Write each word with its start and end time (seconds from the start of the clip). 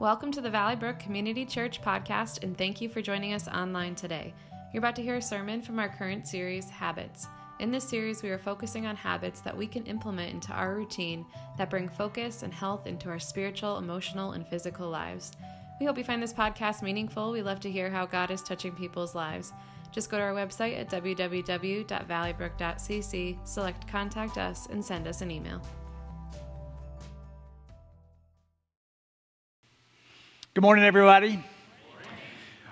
Welcome 0.00 0.32
to 0.32 0.40
the 0.40 0.50
Valley 0.50 0.74
Brook 0.74 0.98
Community 0.98 1.46
Church 1.46 1.80
podcast, 1.80 2.42
and 2.42 2.58
thank 2.58 2.80
you 2.80 2.88
for 2.88 3.00
joining 3.00 3.32
us 3.32 3.46
online 3.46 3.94
today. 3.94 4.34
You're 4.72 4.80
about 4.80 4.96
to 4.96 5.02
hear 5.02 5.14
a 5.14 5.22
sermon 5.22 5.62
from 5.62 5.78
our 5.78 5.88
current 5.88 6.26
series, 6.26 6.68
Habits. 6.68 7.28
In 7.60 7.70
this 7.70 7.84
series, 7.84 8.20
we 8.20 8.30
are 8.30 8.38
focusing 8.38 8.86
on 8.86 8.96
habits 8.96 9.40
that 9.42 9.56
we 9.56 9.68
can 9.68 9.86
implement 9.86 10.34
into 10.34 10.52
our 10.52 10.74
routine 10.74 11.24
that 11.58 11.70
bring 11.70 11.88
focus 11.88 12.42
and 12.42 12.52
health 12.52 12.88
into 12.88 13.08
our 13.08 13.20
spiritual, 13.20 13.78
emotional, 13.78 14.32
and 14.32 14.44
physical 14.48 14.90
lives. 14.90 15.30
We 15.78 15.86
hope 15.86 15.96
you 15.96 16.02
find 16.02 16.20
this 16.20 16.32
podcast 16.32 16.82
meaningful. 16.82 17.30
We 17.30 17.42
love 17.42 17.60
to 17.60 17.70
hear 17.70 17.88
how 17.88 18.04
God 18.04 18.32
is 18.32 18.42
touching 18.42 18.72
people's 18.72 19.14
lives. 19.14 19.52
Just 19.92 20.10
go 20.10 20.18
to 20.18 20.24
our 20.24 20.34
website 20.34 20.76
at 20.76 20.90
www.valleybrook.cc, 20.90 23.46
select 23.46 23.86
Contact 23.86 24.38
Us, 24.38 24.66
and 24.66 24.84
send 24.84 25.06
us 25.06 25.20
an 25.20 25.30
email. 25.30 25.62
Good 30.54 30.62
morning, 30.62 30.84
everybody. 30.84 31.42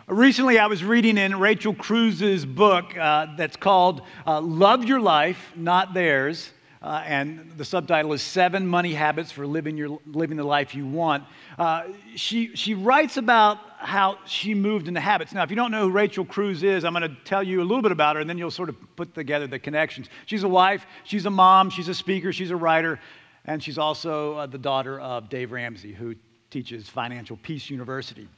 Recently, 0.06 0.60
I 0.60 0.66
was 0.66 0.84
reading 0.84 1.18
in 1.18 1.40
Rachel 1.40 1.74
Cruze's 1.74 2.46
book 2.46 2.96
uh, 2.96 3.34
that's 3.36 3.56
called 3.56 4.02
uh, 4.24 4.40
Love 4.40 4.84
Your 4.84 5.00
Life, 5.00 5.50
Not 5.56 5.92
Theirs. 5.92 6.52
Uh, 6.80 7.02
and 7.04 7.50
the 7.56 7.64
subtitle 7.64 8.12
is 8.12 8.22
Seven 8.22 8.68
Money 8.68 8.94
Habits 8.94 9.32
for 9.32 9.48
Living, 9.48 9.76
your, 9.76 9.98
living 10.06 10.36
the 10.36 10.44
Life 10.44 10.76
You 10.76 10.86
Want. 10.86 11.24
Uh, 11.58 11.88
she, 12.14 12.54
she 12.54 12.74
writes 12.74 13.16
about 13.16 13.58
how 13.78 14.16
she 14.26 14.54
moved 14.54 14.86
into 14.86 15.00
habits. 15.00 15.34
Now, 15.34 15.42
if 15.42 15.50
you 15.50 15.56
don't 15.56 15.72
know 15.72 15.88
who 15.88 15.90
Rachel 15.90 16.24
Cruze 16.24 16.62
is, 16.62 16.84
I'm 16.84 16.92
going 16.92 17.02
to 17.02 17.16
tell 17.24 17.42
you 17.42 17.62
a 17.62 17.64
little 17.64 17.82
bit 17.82 17.90
about 17.90 18.14
her, 18.14 18.20
and 18.20 18.30
then 18.30 18.38
you'll 18.38 18.52
sort 18.52 18.68
of 18.68 18.76
put 18.94 19.12
together 19.12 19.48
the 19.48 19.58
connections. 19.58 20.08
She's 20.26 20.44
a 20.44 20.48
wife, 20.48 20.86
she's 21.02 21.26
a 21.26 21.30
mom, 21.30 21.68
she's 21.68 21.88
a 21.88 21.94
speaker, 21.94 22.32
she's 22.32 22.52
a 22.52 22.56
writer, 22.56 23.00
and 23.44 23.60
she's 23.60 23.76
also 23.76 24.36
uh, 24.36 24.46
the 24.46 24.58
daughter 24.58 25.00
of 25.00 25.28
Dave 25.28 25.50
Ramsey, 25.50 25.92
who 25.92 26.14
teaches 26.52 26.86
Financial 26.86 27.38
Peace 27.38 27.70
University. 27.70 28.28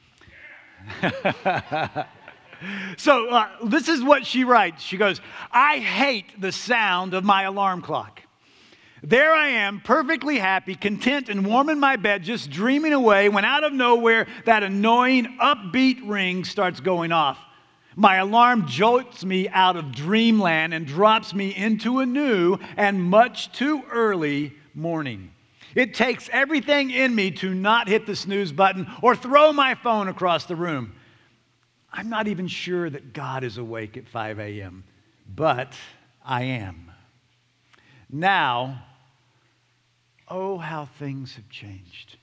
so, 2.97 3.29
uh, 3.29 3.49
this 3.65 3.89
is 3.89 4.01
what 4.01 4.25
she 4.25 4.45
writes. 4.45 4.81
She 4.81 4.95
goes, 4.95 5.19
I 5.51 5.79
hate 5.79 6.39
the 6.39 6.53
sound 6.53 7.13
of 7.13 7.25
my 7.25 7.43
alarm 7.43 7.81
clock. 7.81 8.21
There 9.03 9.33
I 9.33 9.49
am, 9.49 9.81
perfectly 9.81 10.37
happy, 10.37 10.75
content, 10.75 11.27
and 11.27 11.45
warm 11.45 11.69
in 11.69 11.77
my 11.77 11.97
bed, 11.97 12.23
just 12.23 12.49
dreaming 12.49 12.93
away 12.93 13.27
when 13.27 13.43
out 13.43 13.65
of 13.65 13.73
nowhere 13.73 14.27
that 14.45 14.63
annoying 14.63 15.37
upbeat 15.41 15.99
ring 16.09 16.45
starts 16.45 16.79
going 16.79 17.11
off. 17.11 17.37
My 17.97 18.15
alarm 18.15 18.65
jolts 18.65 19.25
me 19.25 19.49
out 19.49 19.75
of 19.75 19.91
dreamland 19.91 20.73
and 20.73 20.87
drops 20.87 21.33
me 21.33 21.53
into 21.53 21.99
a 21.99 22.05
new 22.05 22.59
and 22.77 23.03
much 23.03 23.51
too 23.51 23.83
early 23.91 24.53
morning. 24.73 25.31
It 25.75 25.93
takes 25.93 26.29
everything 26.31 26.89
in 26.89 27.13
me 27.13 27.31
to 27.31 27.53
not 27.53 27.89
hit 27.89 28.05
the 28.05 28.15
snooze 28.15 28.53
button 28.53 28.87
or 29.01 29.15
throw 29.15 29.51
my 29.51 29.75
phone 29.75 30.07
across 30.07 30.45
the 30.45 30.55
room. 30.55 30.95
I'm 31.91 32.09
not 32.09 32.27
even 32.27 32.47
sure 32.47 32.89
that 32.89 33.13
God 33.13 33.43
is 33.43 33.57
awake 33.57 33.97
at 33.97 34.07
5 34.07 34.39
a.m., 34.39 34.85
but 35.35 35.73
I 36.23 36.43
am. 36.43 36.91
Now, 38.09 38.83
oh, 40.29 40.57
how 40.57 40.85
things 40.85 41.35
have 41.35 41.49
changed. 41.49 42.17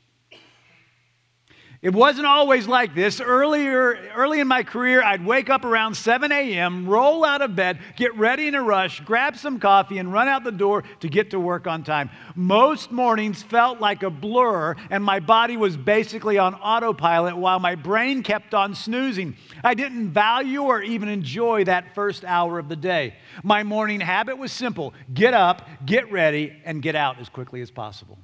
It 1.83 1.92
wasn't 1.92 2.28
always 2.28 2.69
like 2.69 2.94
this. 2.94 3.20
Earlier, 3.20 3.98
early 4.14 4.38
in 4.38 4.47
my 4.47 4.62
career, 4.62 5.02
I'd 5.02 5.27
wake 5.27 5.50
up 5.50 5.64
around 5.64 5.97
7 5.97 6.30
a.m., 6.30 6.88
roll 6.88 7.25
out 7.25 7.42
of 7.42 7.56
bed, 7.56 7.80
get 7.97 8.16
ready 8.16 8.47
in 8.47 8.55
a 8.55 8.62
rush, 8.62 9.00
grab 9.00 9.36
some 9.36 9.58
coffee, 9.58 9.98
and 9.98 10.12
run 10.12 10.28
out 10.28 10.44
the 10.44 10.53
door 10.53 10.84
to 11.00 11.08
get 11.08 11.33
to 11.33 11.41
work 11.41 11.66
on 11.66 11.83
time. 11.83 12.08
Most 12.36 12.92
mornings 12.92 13.42
felt 13.42 13.80
like 13.80 14.05
a 14.05 14.10
blur, 14.10 14.77
and 14.91 15.03
my 15.03 15.19
body 15.19 15.56
was 15.56 15.77
basically 15.77 16.38
on 16.38 16.55
autopilot 16.55 17.36
while 17.36 17.58
my 17.58 17.75
brain 17.75 18.22
kept 18.22 18.55
on 18.55 18.77
snoozing. 18.77 19.36
I 19.64 19.75
didn't 19.75 20.10
value 20.10 20.62
or 20.62 20.83
even 20.83 21.08
enjoy 21.08 21.64
that 21.64 21.97
first 21.97 22.25
hour 22.25 22.60
of 22.60 22.69
the 22.69 22.76
day. 22.76 23.14
My 23.43 23.64
morning 23.64 23.99
habit 23.99 24.38
was 24.38 24.53
simple 24.53 24.94
get 25.12 25.34
up, 25.34 25.69
get 25.84 26.12
ready, 26.12 26.53
and 26.64 26.81
get 26.81 26.94
out 26.94 27.19
as 27.19 27.28
quickly 27.28 27.60
as 27.60 27.72
possible. 27.72 28.19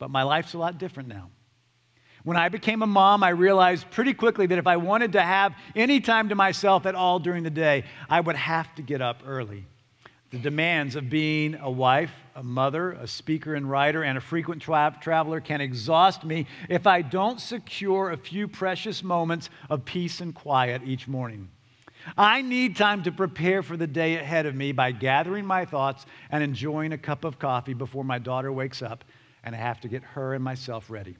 But 0.00 0.10
my 0.10 0.24
life's 0.24 0.54
a 0.54 0.58
lot 0.58 0.76
different 0.78 1.08
now. 1.08 1.30
When 2.24 2.38
I 2.38 2.48
became 2.48 2.82
a 2.82 2.86
mom, 2.86 3.22
I 3.22 3.28
realized 3.28 3.90
pretty 3.90 4.14
quickly 4.14 4.46
that 4.46 4.58
if 4.58 4.66
I 4.66 4.78
wanted 4.78 5.12
to 5.12 5.20
have 5.20 5.54
any 5.76 6.00
time 6.00 6.30
to 6.30 6.34
myself 6.34 6.86
at 6.86 6.94
all 6.94 7.18
during 7.18 7.42
the 7.42 7.50
day, 7.50 7.84
I 8.08 8.20
would 8.20 8.36
have 8.36 8.74
to 8.76 8.82
get 8.82 9.02
up 9.02 9.22
early. 9.26 9.66
The 10.30 10.38
demands 10.38 10.96
of 10.96 11.10
being 11.10 11.54
a 11.54 11.70
wife, 11.70 12.10
a 12.34 12.42
mother, 12.42 12.92
a 12.92 13.06
speaker 13.06 13.54
and 13.54 13.70
writer, 13.70 14.02
and 14.02 14.16
a 14.16 14.22
frequent 14.22 14.62
tra- 14.62 14.96
traveler 15.02 15.40
can 15.40 15.60
exhaust 15.60 16.24
me 16.24 16.46
if 16.70 16.86
I 16.86 17.02
don't 17.02 17.38
secure 17.38 18.10
a 18.10 18.16
few 18.16 18.48
precious 18.48 19.02
moments 19.02 19.50
of 19.68 19.84
peace 19.84 20.22
and 20.22 20.34
quiet 20.34 20.80
each 20.84 21.06
morning. 21.06 21.50
I 22.16 22.40
need 22.40 22.74
time 22.74 23.02
to 23.02 23.12
prepare 23.12 23.62
for 23.62 23.76
the 23.76 23.86
day 23.86 24.16
ahead 24.16 24.46
of 24.46 24.54
me 24.54 24.72
by 24.72 24.92
gathering 24.92 25.44
my 25.44 25.66
thoughts 25.66 26.06
and 26.30 26.42
enjoying 26.42 26.92
a 26.92 26.98
cup 26.98 27.24
of 27.24 27.38
coffee 27.38 27.74
before 27.74 28.04
my 28.04 28.18
daughter 28.18 28.50
wakes 28.50 28.80
up 28.80 29.04
and 29.44 29.54
I 29.54 29.58
have 29.58 29.80
to 29.82 29.88
get 29.88 30.02
her 30.02 30.34
and 30.34 30.42
myself 30.42 30.90
ready. 30.90 31.16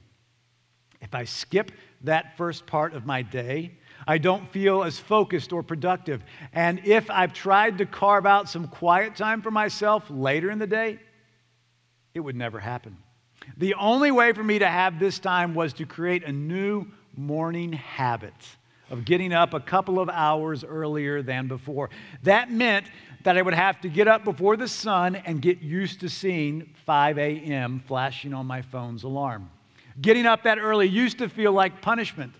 If 1.01 1.13
I 1.13 1.25
skip 1.25 1.71
that 2.01 2.37
first 2.37 2.65
part 2.65 2.93
of 2.93 3.05
my 3.05 3.21
day, 3.21 3.71
I 4.07 4.17
don't 4.17 4.51
feel 4.51 4.83
as 4.83 4.99
focused 4.99 5.51
or 5.51 5.63
productive. 5.63 6.23
And 6.53 6.81
if 6.85 7.09
I've 7.09 7.33
tried 7.33 7.77
to 7.79 7.85
carve 7.85 8.25
out 8.25 8.49
some 8.49 8.67
quiet 8.67 9.15
time 9.15 9.41
for 9.41 9.51
myself 9.51 10.05
later 10.09 10.51
in 10.51 10.59
the 10.59 10.67
day, 10.67 10.99
it 12.13 12.19
would 12.19 12.35
never 12.35 12.59
happen. 12.59 12.97
The 13.57 13.75
only 13.75 14.11
way 14.11 14.33
for 14.33 14.43
me 14.43 14.59
to 14.59 14.67
have 14.67 14.99
this 14.99 15.19
time 15.19 15.53
was 15.53 15.73
to 15.73 15.85
create 15.85 16.23
a 16.23 16.31
new 16.31 16.87
morning 17.15 17.73
habit 17.73 18.33
of 18.89 19.05
getting 19.05 19.33
up 19.33 19.53
a 19.53 19.59
couple 19.59 19.99
of 19.99 20.09
hours 20.09 20.63
earlier 20.63 21.21
than 21.21 21.47
before. 21.47 21.89
That 22.23 22.51
meant 22.51 22.87
that 23.23 23.37
I 23.37 23.41
would 23.41 23.53
have 23.53 23.81
to 23.81 23.89
get 23.89 24.07
up 24.07 24.23
before 24.23 24.57
the 24.57 24.67
sun 24.67 25.15
and 25.15 25.41
get 25.41 25.61
used 25.61 26.01
to 26.01 26.09
seeing 26.09 26.73
5 26.85 27.17
a.m. 27.17 27.83
flashing 27.87 28.33
on 28.33 28.45
my 28.45 28.61
phone's 28.61 29.03
alarm. 29.03 29.49
Getting 29.99 30.25
up 30.25 30.43
that 30.43 30.57
early 30.57 30.87
used 30.87 31.19
to 31.19 31.29
feel 31.29 31.51
like 31.51 31.81
punishment. 31.81 32.33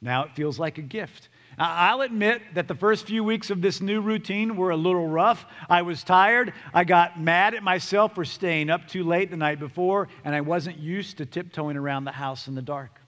Now 0.00 0.24
it 0.24 0.34
feels 0.34 0.58
like 0.58 0.78
a 0.78 0.82
gift. 0.82 1.28
I'll 1.56 2.00
admit 2.00 2.42
that 2.54 2.68
the 2.68 2.74
first 2.74 3.06
few 3.06 3.22
weeks 3.22 3.50
of 3.50 3.62
this 3.62 3.80
new 3.80 4.00
routine 4.00 4.56
were 4.56 4.70
a 4.70 4.76
little 4.76 5.06
rough. 5.06 5.46
I 5.68 5.82
was 5.82 6.02
tired. 6.02 6.52
I 6.72 6.84
got 6.84 7.20
mad 7.20 7.54
at 7.54 7.62
myself 7.62 8.14
for 8.14 8.24
staying 8.24 8.70
up 8.70 8.88
too 8.88 9.04
late 9.04 9.30
the 9.30 9.36
night 9.36 9.60
before, 9.60 10.08
and 10.24 10.34
I 10.34 10.40
wasn't 10.40 10.78
used 10.78 11.18
to 11.18 11.26
tiptoeing 11.26 11.76
around 11.76 12.04
the 12.04 12.12
house 12.12 12.48
in 12.48 12.54
the 12.54 12.62
dark. 12.62 13.00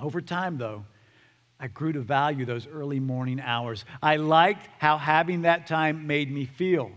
Over 0.00 0.20
time, 0.20 0.58
though, 0.58 0.84
I 1.60 1.68
grew 1.68 1.92
to 1.92 2.00
value 2.00 2.44
those 2.44 2.66
early 2.66 2.98
morning 2.98 3.40
hours. 3.40 3.84
I 4.02 4.16
liked 4.16 4.68
how 4.78 4.98
having 4.98 5.42
that 5.42 5.68
time 5.68 6.08
made 6.08 6.32
me 6.32 6.46
feel. 6.46 6.90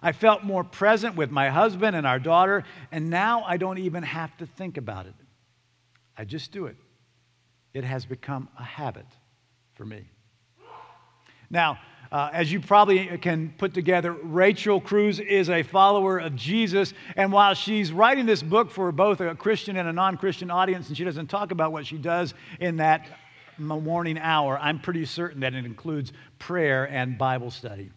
I 0.00 0.12
felt 0.12 0.44
more 0.44 0.62
present 0.62 1.16
with 1.16 1.30
my 1.32 1.48
husband 1.48 1.96
and 1.96 2.06
our 2.06 2.20
daughter, 2.20 2.62
and 2.92 3.10
now 3.10 3.42
I 3.44 3.56
don't 3.56 3.78
even 3.78 4.04
have 4.04 4.36
to 4.36 4.46
think 4.46 4.76
about 4.76 5.06
it. 5.06 5.14
I 6.22 6.24
just 6.24 6.52
do 6.52 6.66
it. 6.66 6.76
It 7.74 7.82
has 7.82 8.06
become 8.06 8.48
a 8.56 8.62
habit 8.62 9.06
for 9.74 9.84
me. 9.84 10.08
Now, 11.50 11.80
uh, 12.12 12.30
as 12.32 12.52
you 12.52 12.60
probably 12.60 13.18
can 13.18 13.52
put 13.58 13.74
together, 13.74 14.12
Rachel 14.12 14.80
Cruze 14.80 15.18
is 15.18 15.50
a 15.50 15.64
follower 15.64 16.18
of 16.18 16.36
Jesus. 16.36 16.94
And 17.16 17.32
while 17.32 17.54
she's 17.54 17.90
writing 17.90 18.24
this 18.24 18.40
book 18.40 18.70
for 18.70 18.92
both 18.92 19.20
a 19.20 19.34
Christian 19.34 19.76
and 19.76 19.88
a 19.88 19.92
non 19.92 20.16
Christian 20.16 20.48
audience, 20.48 20.86
and 20.86 20.96
she 20.96 21.02
doesn't 21.02 21.26
talk 21.26 21.50
about 21.50 21.72
what 21.72 21.86
she 21.86 21.98
does 21.98 22.34
in 22.60 22.76
that 22.76 23.08
morning 23.58 24.16
hour, 24.16 24.56
I'm 24.60 24.78
pretty 24.78 25.04
certain 25.06 25.40
that 25.40 25.54
it 25.54 25.64
includes 25.64 26.12
prayer 26.38 26.84
and 26.84 27.18
Bible 27.18 27.50
study. 27.50 27.90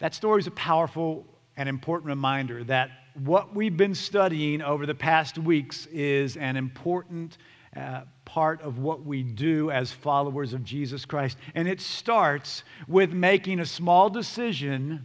That 0.00 0.14
story 0.14 0.40
is 0.40 0.46
a 0.46 0.50
powerful 0.50 1.24
and 1.56 1.66
important 1.66 2.08
reminder 2.08 2.62
that 2.64 2.90
what 3.24 3.54
we've 3.54 3.76
been 3.76 3.94
studying 3.94 4.62
over 4.62 4.86
the 4.86 4.94
past 4.94 5.38
weeks 5.38 5.86
is 5.86 6.36
an 6.36 6.56
important 6.56 7.38
uh, 7.76 8.02
part 8.24 8.60
of 8.62 8.78
what 8.78 9.04
we 9.04 9.22
do 9.22 9.70
as 9.70 9.92
followers 9.92 10.52
of 10.52 10.64
Jesus 10.64 11.04
Christ. 11.04 11.38
And 11.54 11.68
it 11.68 11.80
starts 11.80 12.64
with 12.86 13.12
making 13.12 13.60
a 13.60 13.66
small 13.66 14.10
decision 14.10 15.04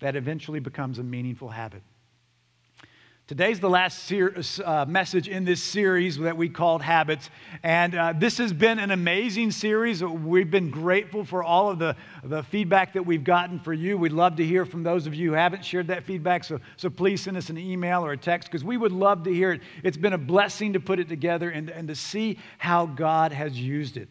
that 0.00 0.16
eventually 0.16 0.60
becomes 0.60 0.98
a 0.98 1.02
meaningful 1.02 1.48
habit. 1.48 1.82
Today's 3.28 3.60
the 3.60 3.68
last 3.68 4.04
ser- 4.04 4.34
uh, 4.64 4.86
message 4.88 5.28
in 5.28 5.44
this 5.44 5.62
series 5.62 6.16
that 6.16 6.34
we 6.34 6.48
called 6.48 6.80
Habits. 6.80 7.28
And 7.62 7.94
uh, 7.94 8.14
this 8.16 8.38
has 8.38 8.54
been 8.54 8.78
an 8.78 8.90
amazing 8.90 9.50
series. 9.50 10.02
We've 10.02 10.50
been 10.50 10.70
grateful 10.70 11.26
for 11.26 11.44
all 11.44 11.68
of 11.68 11.78
the, 11.78 11.94
the 12.24 12.42
feedback 12.44 12.94
that 12.94 13.02
we've 13.02 13.24
gotten 13.24 13.60
for 13.60 13.74
you. 13.74 13.98
We'd 13.98 14.12
love 14.12 14.36
to 14.36 14.46
hear 14.46 14.64
from 14.64 14.82
those 14.82 15.06
of 15.06 15.14
you 15.14 15.28
who 15.28 15.36
haven't 15.36 15.62
shared 15.62 15.88
that 15.88 16.04
feedback. 16.04 16.42
So, 16.42 16.58
so 16.78 16.88
please 16.88 17.20
send 17.20 17.36
us 17.36 17.50
an 17.50 17.58
email 17.58 18.02
or 18.02 18.12
a 18.12 18.16
text 18.16 18.48
because 18.50 18.64
we 18.64 18.78
would 18.78 18.92
love 18.92 19.24
to 19.24 19.30
hear 19.34 19.52
it. 19.52 19.60
It's 19.84 19.98
been 19.98 20.14
a 20.14 20.18
blessing 20.18 20.72
to 20.72 20.80
put 20.80 20.98
it 20.98 21.10
together 21.10 21.50
and, 21.50 21.68
and 21.68 21.86
to 21.88 21.94
see 21.94 22.38
how 22.56 22.86
God 22.86 23.32
has 23.32 23.60
used 23.60 23.98
it. 23.98 24.08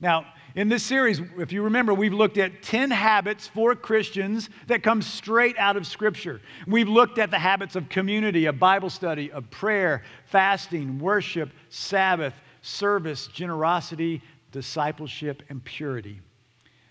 Now, 0.00 0.26
in 0.54 0.68
this 0.68 0.82
series, 0.82 1.20
if 1.38 1.52
you 1.52 1.62
remember, 1.62 1.94
we've 1.94 2.12
looked 2.12 2.38
at 2.38 2.62
10 2.62 2.90
habits 2.90 3.46
for 3.46 3.74
Christians 3.74 4.50
that 4.66 4.82
come 4.82 5.00
straight 5.00 5.56
out 5.58 5.76
of 5.76 5.86
Scripture. 5.86 6.40
We've 6.66 6.88
looked 6.88 7.18
at 7.18 7.30
the 7.30 7.38
habits 7.38 7.76
of 7.76 7.88
community, 7.88 8.46
of 8.46 8.58
Bible 8.58 8.90
study, 8.90 9.30
of 9.30 9.48
prayer, 9.50 10.02
fasting, 10.26 10.98
worship, 10.98 11.50
Sabbath, 11.68 12.34
service, 12.62 13.28
generosity, 13.28 14.22
discipleship, 14.50 15.42
and 15.48 15.64
purity. 15.64 16.20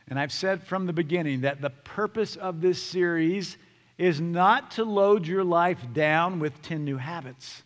And 0.07 0.19
I've 0.19 0.31
said 0.31 0.63
from 0.63 0.85
the 0.85 0.93
beginning 0.93 1.41
that 1.41 1.61
the 1.61 1.69
purpose 1.69 2.35
of 2.35 2.61
this 2.61 2.81
series 2.81 3.57
is 3.97 4.21
not 4.21 4.71
to 4.71 4.85
load 4.85 5.27
your 5.27 5.43
life 5.43 5.79
down 5.93 6.39
with 6.39 6.59
10 6.61 6.85
new 6.85 6.97
habits. 6.97 7.63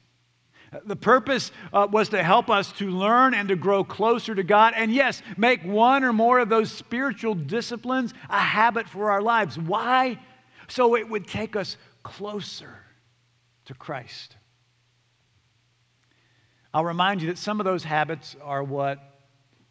The 0.85 0.95
purpose 0.95 1.51
uh, 1.71 1.87
was 1.91 2.09
to 2.09 2.23
help 2.23 2.49
us 2.49 2.71
to 2.73 2.89
learn 2.89 3.33
and 3.33 3.49
to 3.49 3.55
grow 3.55 3.83
closer 3.83 4.33
to 4.33 4.43
God, 4.43 4.73
and 4.75 4.93
yes, 4.93 5.21
make 5.37 5.63
one 5.63 6.03
or 6.03 6.13
more 6.13 6.39
of 6.39 6.49
those 6.49 6.71
spiritual 6.71 7.35
disciplines 7.35 8.13
a 8.29 8.39
habit 8.39 8.87
for 8.87 9.11
our 9.11 9.21
lives. 9.21 9.57
Why? 9.57 10.19
So 10.67 10.95
it 10.95 11.09
would 11.09 11.27
take 11.27 11.55
us 11.55 11.77
closer 12.03 12.77
to 13.65 13.73
Christ. 13.73 14.35
I'll 16.73 16.85
remind 16.85 17.21
you 17.21 17.27
that 17.27 17.37
some 17.37 17.59
of 17.59 17.65
those 17.65 17.83
habits 17.83 18.35
are 18.41 18.63
what 18.63 18.99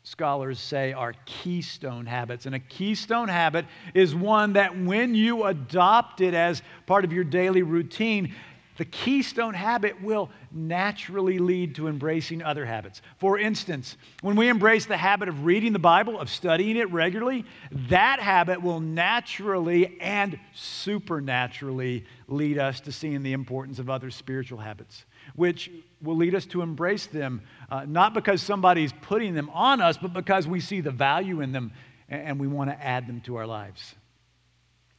scholars 0.04 0.58
say 0.58 0.92
are 0.92 1.14
keystone 1.26 2.06
habits. 2.06 2.46
And 2.46 2.54
a 2.54 2.58
keystone 2.58 3.28
habit 3.28 3.66
is 3.94 4.14
one 4.14 4.54
that 4.54 4.78
when 4.78 5.14
you 5.14 5.44
adopt 5.44 6.20
it 6.20 6.34
as 6.34 6.62
part 6.86 7.04
of 7.04 7.12
your 7.12 7.24
daily 7.24 7.62
routine, 7.62 8.34
the 8.78 8.84
keystone 8.84 9.54
habit 9.54 10.02
will 10.02 10.30
naturally 10.50 11.38
lead 11.38 11.74
to 11.74 11.88
embracing 11.88 12.42
other 12.42 12.64
habits. 12.64 13.02
For 13.18 13.38
instance, 13.38 13.96
when 14.22 14.36
we 14.36 14.48
embrace 14.48 14.86
the 14.86 14.96
habit 14.96 15.28
of 15.28 15.44
reading 15.44 15.72
the 15.72 15.78
Bible, 15.78 16.18
of 16.18 16.30
studying 16.30 16.76
it 16.76 16.90
regularly, 16.90 17.44
that 17.88 18.20
habit 18.20 18.62
will 18.62 18.80
naturally 18.80 19.98
and 20.00 20.38
supernaturally 20.54 22.04
lead 22.28 22.58
us 22.58 22.80
to 22.80 22.92
seeing 22.92 23.22
the 23.22 23.34
importance 23.34 23.78
of 23.78 23.90
other 23.90 24.10
spiritual 24.10 24.58
habits, 24.58 25.04
which 25.34 25.70
will 26.00 26.16
lead 26.16 26.34
us 26.34 26.46
to 26.46 26.62
embrace 26.62 27.06
them, 27.06 27.42
uh, 27.70 27.84
not 27.86 28.14
because 28.14 28.40
somebody's 28.40 28.92
putting 29.02 29.34
them 29.34 29.50
on 29.50 29.80
us, 29.80 29.98
but 29.98 30.12
because 30.12 30.48
we 30.48 30.60
see 30.60 30.80
the 30.80 30.90
value 30.90 31.40
in 31.40 31.52
them 31.52 31.72
and 32.08 32.38
we 32.38 32.46
want 32.46 32.70
to 32.70 32.84
add 32.84 33.06
them 33.06 33.20
to 33.22 33.36
our 33.36 33.46
lives. 33.46 33.94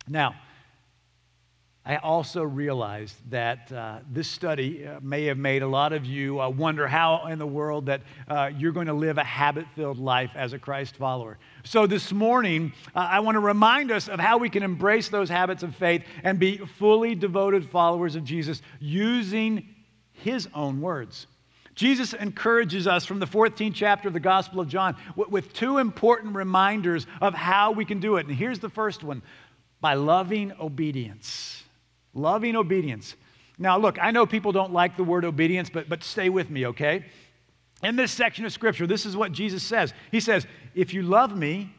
Now, 0.08 0.36
I 1.86 1.98
also 1.98 2.44
realized 2.44 3.16
that 3.30 3.70
uh, 3.70 4.00
this 4.10 4.30
study 4.30 4.88
uh, 4.88 5.02
may 5.02 5.26
have 5.26 5.38
made 5.38 5.64
a 5.64 5.68
lot 5.68 5.92
of 5.92 6.06
you 6.06 6.40
uh, 6.40 6.48
wonder 6.48 6.88
how 6.88 7.28
in 7.28 7.40
the 7.40 7.46
world 7.46 7.88
that 7.88 8.02
uh, 8.30 8.52
you're 8.58 8.72
going 8.72 8.88
to 8.88 8.94
live 8.94 9.18
a 9.18 9.24
habit 9.24 9.66
filled 9.76 9.98
life 9.98 10.32
as 10.34 10.54
a 10.54 10.60
Christ 10.60 10.96
follower. 10.96 11.38
So 11.66 11.86
this 11.86 12.14
morning, 12.14 12.72
uh, 12.96 13.00
I 13.00 13.20
want 13.20 13.36
to 13.36 13.42
remind 13.42 13.92
us 13.92 14.08
of 14.08 14.18
how 14.18 14.38
we 14.38 14.50
can 14.50 14.64
embrace 14.64 15.10
those 15.10 15.28
habits 15.28 15.62
of 15.62 15.76
faith 15.76 16.06
and 16.24 16.40
be 16.40 16.58
fully 16.58 17.16
devoted 17.16 17.70
followers 17.70 18.16
of 18.16 18.24
Jesus 18.24 18.62
using 18.80 19.68
his 20.14 20.48
own 20.54 20.80
words. 20.80 21.28
Jesus 21.76 22.14
encourages 22.14 22.88
us 22.88 23.06
from 23.06 23.20
the 23.20 23.28
14th 23.28 23.74
chapter 23.74 24.08
of 24.08 24.14
the 24.14 24.22
Gospel 24.22 24.62
of 24.62 24.70
John 24.70 24.96
with 25.18 25.52
two 25.52 25.80
important 25.80 26.34
reminders 26.34 27.08
of 27.20 27.34
how 27.34 27.72
we 27.72 27.84
can 27.84 28.00
do 28.00 28.16
it. 28.16 28.26
And 28.26 28.34
here's 28.34 28.60
the 28.60 28.70
first 28.70 29.04
one 29.04 29.22
by 29.82 29.96
loving 29.96 30.54
obedience. 30.62 31.63
Loving 32.14 32.56
obedience. 32.56 33.16
Now, 33.58 33.78
look, 33.78 33.98
I 34.02 34.12
know 34.12 34.26
people 34.26 34.52
don't 34.52 34.74
like 34.74 34.98
the 34.98 35.04
word 35.04 35.26
obedience, 35.26 35.70
but, 35.70 35.90
but 35.90 36.04
stay 36.04 36.30
with 36.30 36.50
me, 36.50 36.68
okay? 36.68 37.06
In 37.84 37.96
this 37.96 38.12
section 38.12 38.46
of 38.46 38.54
scripture, 38.54 38.88
this 38.88 39.06
is 39.06 39.16
what 39.16 39.32
Jesus 39.32 39.64
says. 39.64 39.94
He 40.12 40.20
says, 40.20 40.48
If 40.74 40.94
you 40.94 41.04
love 41.04 41.38
me, 41.38 41.74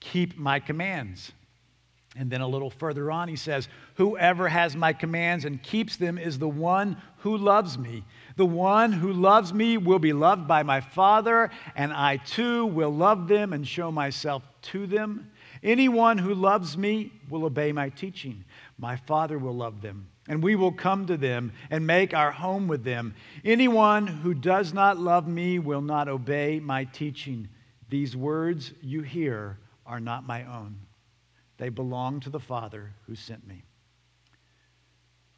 keep 0.00 0.38
my 0.38 0.60
commands. 0.60 1.32
And 2.16 2.30
then 2.30 2.40
a 2.40 2.48
little 2.48 2.70
further 2.70 3.10
on, 3.10 3.28
he 3.28 3.36
says, 3.36 3.68
Whoever 3.94 4.48
has 4.48 4.74
my 4.74 4.92
commands 4.92 5.44
and 5.44 5.62
keeps 5.62 5.96
them 5.96 6.18
is 6.18 6.38
the 6.38 6.48
one 6.48 6.96
who 7.18 7.36
loves 7.36 7.78
me. 7.78 8.04
The 8.36 8.46
one 8.46 8.92
who 8.92 9.12
loves 9.12 9.52
me 9.52 9.76
will 9.76 9.98
be 9.98 10.12
loved 10.12 10.48
by 10.48 10.62
my 10.62 10.80
Father, 10.80 11.50
and 11.76 11.92
I 11.92 12.16
too 12.16 12.66
will 12.66 12.90
love 12.90 13.28
them 13.28 13.52
and 13.52 13.66
show 13.66 13.92
myself 13.92 14.42
to 14.62 14.86
them. 14.86 15.30
Anyone 15.62 16.18
who 16.18 16.34
loves 16.34 16.76
me 16.76 17.12
will 17.28 17.44
obey 17.44 17.72
my 17.72 17.88
teaching. 17.88 18.44
My 18.78 18.96
Father 18.96 19.38
will 19.38 19.54
love 19.54 19.82
them, 19.82 20.08
and 20.28 20.42
we 20.42 20.54
will 20.54 20.72
come 20.72 21.06
to 21.06 21.16
them 21.16 21.52
and 21.70 21.86
make 21.86 22.14
our 22.14 22.30
home 22.30 22.68
with 22.68 22.84
them. 22.84 23.14
Anyone 23.44 24.06
who 24.06 24.34
does 24.34 24.72
not 24.72 24.98
love 24.98 25.26
me 25.26 25.58
will 25.58 25.82
not 25.82 26.08
obey 26.08 26.60
my 26.60 26.84
teaching. 26.84 27.48
These 27.88 28.16
words 28.16 28.72
you 28.82 29.02
hear 29.02 29.58
are 29.86 30.00
not 30.00 30.26
my 30.26 30.44
own, 30.44 30.76
they 31.56 31.70
belong 31.70 32.20
to 32.20 32.30
the 32.30 32.38
Father 32.38 32.92
who 33.06 33.14
sent 33.14 33.46
me. 33.46 33.64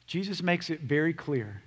Jesus 0.07 0.43
makes 0.43 0.71
it 0.71 0.81
very 0.81 1.15
clear 1.15 1.63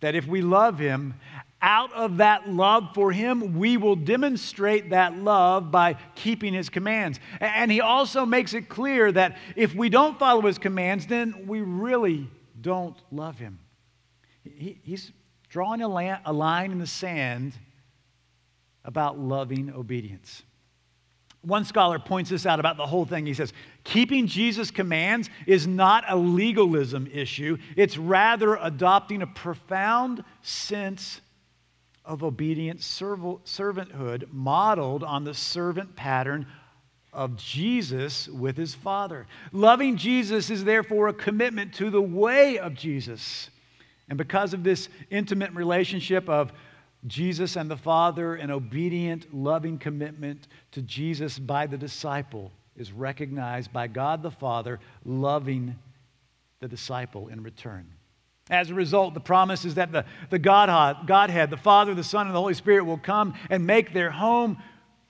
that 0.00 0.14
if 0.14 0.26
we 0.26 0.42
love 0.42 0.78
him, 0.78 1.14
out 1.60 1.92
of 1.92 2.18
that 2.18 2.48
love 2.48 2.90
for 2.94 3.10
him, 3.10 3.58
we 3.58 3.76
will 3.76 3.96
demonstrate 3.96 4.90
that 4.90 5.16
love 5.16 5.70
by 5.70 5.96
keeping 6.14 6.54
his 6.54 6.68
commands. 6.68 7.18
And 7.40 7.70
he 7.70 7.80
also 7.80 8.24
makes 8.24 8.54
it 8.54 8.68
clear 8.68 9.10
that 9.12 9.36
if 9.56 9.74
we 9.74 9.88
don't 9.88 10.18
follow 10.18 10.42
his 10.42 10.58
commands, 10.58 11.06
then 11.06 11.46
we 11.46 11.60
really 11.60 12.30
don't 12.60 12.96
love 13.10 13.38
him. 13.38 13.58
he's 14.44 15.12
drawing 15.48 15.82
a, 15.82 15.88
line 15.88 16.72
in 16.72 16.78
the 16.78 16.86
sand 16.86 17.54
about 18.84 19.18
loving 19.18 19.72
obedience. 19.74 20.42
One 21.42 21.64
scholar 21.64 21.98
points 21.98 22.30
this 22.30 22.46
out 22.46 22.60
about 22.60 22.76
the 22.76 22.86
whole 22.86 23.04
thing. 23.04 23.24
He 23.24 23.34
says, 23.34 23.52
Keeping 23.84 24.26
Jesus' 24.26 24.70
commands 24.70 25.30
is 25.46 25.66
not 25.66 26.04
a 26.08 26.16
legalism 26.16 27.08
issue, 27.12 27.58
it's 27.76 27.96
rather 27.96 28.56
adopting 28.56 29.22
a 29.22 29.26
profound 29.26 30.24
sense 30.42 31.20
of 32.08 32.24
obedient 32.24 32.80
servanthood 32.80 34.32
modeled 34.32 35.04
on 35.04 35.24
the 35.24 35.34
servant 35.34 35.94
pattern 35.94 36.46
of 37.12 37.36
Jesus 37.36 38.28
with 38.28 38.56
his 38.56 38.74
Father. 38.74 39.26
Loving 39.52 39.98
Jesus 39.98 40.48
is 40.48 40.64
therefore 40.64 41.08
a 41.08 41.12
commitment 41.12 41.74
to 41.74 41.90
the 41.90 42.00
way 42.00 42.58
of 42.58 42.74
Jesus. 42.74 43.50
And 44.08 44.16
because 44.16 44.54
of 44.54 44.64
this 44.64 44.88
intimate 45.10 45.52
relationship 45.52 46.28
of 46.30 46.50
Jesus 47.06 47.56
and 47.56 47.70
the 47.70 47.76
Father, 47.76 48.36
an 48.36 48.50
obedient, 48.50 49.32
loving 49.34 49.78
commitment 49.78 50.48
to 50.72 50.80
Jesus 50.82 51.38
by 51.38 51.66
the 51.66 51.76
disciple 51.76 52.50
is 52.74 52.90
recognized 52.90 53.70
by 53.70 53.86
God 53.86 54.22
the 54.22 54.30
Father, 54.30 54.80
loving 55.04 55.76
the 56.60 56.68
disciple 56.68 57.28
in 57.28 57.42
return. 57.42 57.86
As 58.50 58.70
a 58.70 58.74
result, 58.74 59.14
the 59.14 59.20
promise 59.20 59.64
is 59.64 59.74
that 59.74 59.92
the, 59.92 60.04
the 60.30 60.38
Godhead, 60.38 61.06
Godhead, 61.06 61.50
the 61.50 61.56
Father, 61.56 61.94
the 61.94 62.04
Son, 62.04 62.26
and 62.26 62.34
the 62.34 62.40
Holy 62.40 62.54
Spirit 62.54 62.84
will 62.84 62.98
come 62.98 63.34
and 63.50 63.66
make 63.66 63.92
their 63.92 64.10
home 64.10 64.62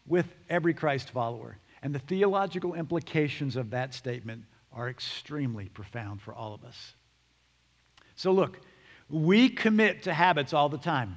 with 0.06 0.26
every 0.48 0.74
Christ 0.74 1.10
follower. 1.10 1.58
And 1.82 1.94
the 1.94 2.00
theological 2.00 2.74
implications 2.74 3.54
of 3.54 3.70
that 3.70 3.94
statement 3.94 4.44
are 4.72 4.88
extremely 4.88 5.68
profound 5.68 6.20
for 6.20 6.34
all 6.34 6.54
of 6.54 6.64
us. 6.64 6.94
So, 8.16 8.32
look, 8.32 8.60
we 9.08 9.48
commit 9.48 10.02
to 10.04 10.12
habits 10.12 10.52
all 10.52 10.68
the 10.68 10.78
time. 10.78 11.16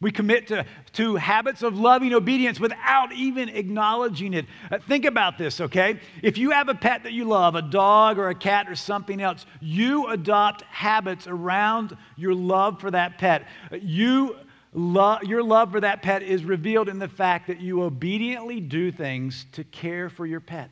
We 0.00 0.12
commit 0.12 0.46
to, 0.48 0.64
to 0.94 1.16
habits 1.16 1.62
of 1.62 1.76
loving 1.76 2.14
obedience 2.14 2.60
without 2.60 3.12
even 3.12 3.48
acknowledging 3.48 4.32
it. 4.32 4.46
Uh, 4.70 4.78
think 4.78 5.04
about 5.04 5.38
this, 5.38 5.60
okay? 5.60 5.98
If 6.22 6.38
you 6.38 6.50
have 6.50 6.68
a 6.68 6.74
pet 6.74 7.02
that 7.02 7.12
you 7.12 7.24
love, 7.24 7.56
a 7.56 7.62
dog 7.62 8.18
or 8.18 8.28
a 8.28 8.34
cat 8.34 8.68
or 8.68 8.76
something 8.76 9.20
else, 9.20 9.44
you 9.60 10.06
adopt 10.06 10.62
habits 10.62 11.26
around 11.26 11.96
your 12.16 12.34
love 12.34 12.80
for 12.80 12.92
that 12.92 13.18
pet. 13.18 13.48
You 13.72 14.36
lo- 14.72 15.18
your 15.22 15.42
love 15.42 15.72
for 15.72 15.80
that 15.80 16.02
pet 16.02 16.22
is 16.22 16.44
revealed 16.44 16.88
in 16.88 17.00
the 17.00 17.08
fact 17.08 17.48
that 17.48 17.60
you 17.60 17.82
obediently 17.82 18.60
do 18.60 18.92
things 18.92 19.46
to 19.52 19.64
care 19.64 20.08
for 20.08 20.26
your 20.26 20.40
pet. 20.40 20.70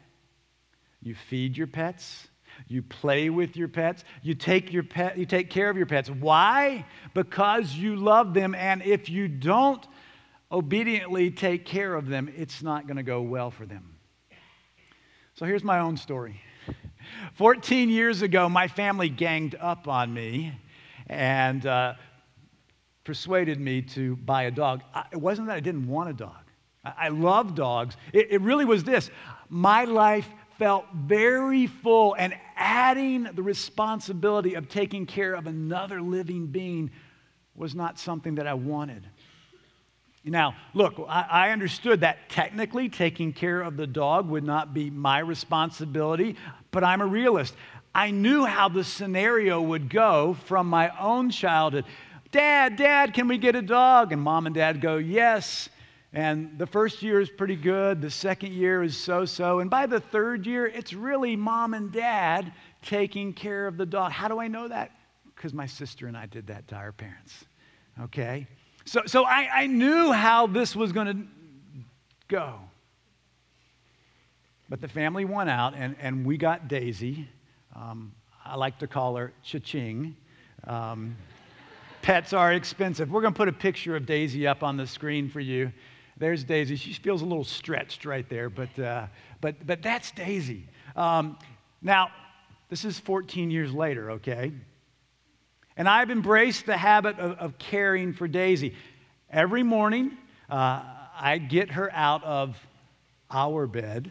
You 1.03 1.15
feed 1.15 1.57
your 1.57 1.67
pets, 1.67 2.29
you 2.69 2.83
play 2.83 3.31
with 3.31 3.57
your 3.57 3.69
pets. 3.69 4.05
You 4.23 4.35
take, 4.35 4.73
your 4.73 4.83
pet, 4.83 5.17
you 5.17 5.27
take 5.27 5.51
care 5.51 5.71
of 5.71 5.77
your 5.77 5.87
pets. 5.87 6.11
Why? 6.11 6.85
Because 7.15 7.75
you 7.75 7.97
love 7.97 8.35
them. 8.35 8.55
And 8.55 8.83
if 8.83 9.09
you 9.09 9.29
don't 9.29 9.87
obediently 10.51 11.31
take 11.31 11.65
care 11.65 11.95
of 11.95 12.09
them, 12.09 12.33
it's 12.37 12.63
not 12.63 12.87
going 12.87 12.97
to 12.97 13.03
go 13.03 13.23
well 13.23 13.51
for 13.51 13.67
them. 13.67 13.97
So 15.35 15.45
here's 15.45 15.65
my 15.65 15.79
own 15.79 15.97
story. 15.97 16.41
14 17.35 17.89
years 17.89 18.23
ago, 18.23 18.49
my 18.49 18.67
family 18.67 19.09
ganged 19.09 19.55
up 19.61 19.87
on 19.87 20.13
me 20.13 20.53
and 21.09 21.65
uh, 21.67 21.95
persuaded 23.05 23.61
me 23.61 23.83
to 23.83 24.17
buy 24.17 24.45
a 24.45 24.51
dog. 24.51 24.83
I, 24.93 25.05
it 25.13 25.19
wasn't 25.19 25.49
that 25.49 25.57
I 25.57 25.61
didn't 25.61 25.87
want 25.87 26.11
a 26.11 26.15
dog, 26.15 26.43
I, 26.85 26.93
I 26.99 27.09
love 27.09 27.55
dogs. 27.55 27.97
It, 28.13 28.29
it 28.31 28.41
really 28.41 28.65
was 28.65 28.83
this 28.83 29.11
my 29.49 29.85
life 29.85 30.29
felt 30.59 30.87
very 30.95 31.67
full, 31.67 32.15
and 32.15 32.35
adding 32.57 33.25
the 33.25 33.43
responsibility 33.43 34.55
of 34.55 34.69
taking 34.69 35.07
care 35.07 35.35
of 35.35 35.47
another 35.47 36.01
living 36.01 36.47
being 36.47 36.91
was 37.55 37.75
not 37.75 37.99
something 37.99 38.37
that 38.37 38.47
I 38.47 38.55
wanted. 38.55 39.07
Now, 40.25 40.57
look, 40.75 40.95
I, 41.09 41.51
understood 41.51 42.01
that 42.01 42.29
technically 42.29 42.89
taking 42.89 43.33
care 43.33 43.61
of 43.61 43.77
the 43.77 43.87
dog 43.87 44.29
would 44.29 44.43
not 44.43 44.75
be 44.75 44.91
my 44.91 45.21
responsibility, 45.21 46.35
but 46.73 46.83
I'm 46.83 47.01
a 47.01 47.07
realist. 47.07 47.55
I 47.95 48.11
knew 48.11 48.45
how 48.45 48.69
the 48.69 48.83
scenario 48.83 49.63
would 49.63 49.89
go 49.89 50.37
from 50.47 50.69
my 50.69 50.91
own 50.99 51.31
childhood. 51.31 51.85
Dad, 52.33 52.75
Dad, 52.75 53.15
can 53.15 53.29
we 53.29 53.39
get 53.39 53.55
a 53.55 53.63
dog? 53.63 54.11
And 54.11 54.21
mom 54.21 54.47
and 54.47 54.55
dad 54.55 54.81
go, 54.81 54.97
Yes. 54.97 55.69
And 56.13 56.59
the 56.59 56.67
first 56.67 57.03
year 57.03 57.21
is 57.21 57.29
pretty 57.29 57.57
good. 57.57 58.01
The 58.01 58.11
second 58.11 58.53
year 58.53 58.83
is 58.83 58.97
so 58.97 59.25
so. 59.25 59.61
And 59.61 59.69
by 59.69 59.87
the 59.87 60.01
third 60.01 60.47
year, 60.47 60.67
it's 60.67 60.93
really 60.93 61.37
mom 61.37 61.75
and 61.75 61.93
dad 61.93 62.53
taking 62.83 63.33
care 63.33 63.67
of 63.67 63.77
the 63.77 63.87
dog. 63.87 64.13
How 64.13 64.29
do 64.29 64.39
I 64.39 64.49
know 64.49 64.69
that? 64.69 64.93
Because 65.35 65.53
my 65.53 65.67
sister 65.67 66.07
and 66.07 66.17
I 66.17 66.27
did 66.27 66.47
that 66.47 66.69
to 66.69 66.77
our 66.77 66.93
parents. 66.93 67.45
Okay? 68.01 68.47
So, 68.85 69.03
so 69.07 69.25
I, 69.25 69.49
I 69.53 69.67
knew 69.67 70.13
how 70.13 70.47
this 70.47 70.77
was 70.77 70.93
going 70.93 71.07
to 71.07 71.27
go. 72.29 72.61
But 74.69 74.81
the 74.81 74.89
family 74.89 75.25
went 75.25 75.51
out, 75.51 75.75
and, 75.77 75.97
and 76.01 76.25
we 76.25 76.37
got 76.37 76.69
Daisy. 76.69 77.29
Um, 77.75 78.13
I 78.45 78.57
like 78.57 78.79
to 78.79 78.87
call 78.87 79.17
her 79.17 79.33
Cha-Ching. 79.43 80.17
Um, 80.67 81.17
pets 82.03 82.33
are 82.33 82.53
expensive. 82.53 83.11
We're 83.11 83.21
going 83.21 83.35
to 83.35 83.37
put 83.37 83.49
a 83.49 83.53
picture 83.53 83.97
of 83.97 84.07
Daisy 84.07 84.47
up 84.47 84.63
on 84.63 84.77
the 84.77 84.87
screen 84.87 85.29
for 85.29 85.41
you. 85.41 85.73
There's 86.19 86.45
Daisy. 86.45 86.77
She 86.77 86.95
feels 86.95 87.21
a 87.21 87.27
little 87.27 87.45
stretched 87.45 88.07
right 88.07 88.27
there, 88.29 88.49
but, 88.49 88.79
uh, 88.79 89.07
but, 89.41 89.67
but 89.67 89.83
that's 89.83 90.11
Daisy. 90.13 90.67
Um, 90.95 91.39
now, 91.83 92.11
this 92.71 92.85
is 92.85 92.99
14 92.99 93.51
years 93.51 93.73
later, 93.73 94.13
okay? 94.13 94.53
And 95.77 95.87
I've 95.87 96.11
embraced 96.11 96.65
the 96.65 96.77
habit 96.77 97.19
of, 97.19 97.33
of 97.39 97.59
caring 97.59 98.15
for 98.15 98.27
Daisy. 98.27 98.75
Every 99.31 99.63
morning, 99.63 100.17
uh, 100.49 100.83
I 101.19 101.39
get 101.39 101.73
her 101.73 101.93
out 101.93 102.25
of 102.25 102.57
our 103.31 103.67
bed. 103.67 104.11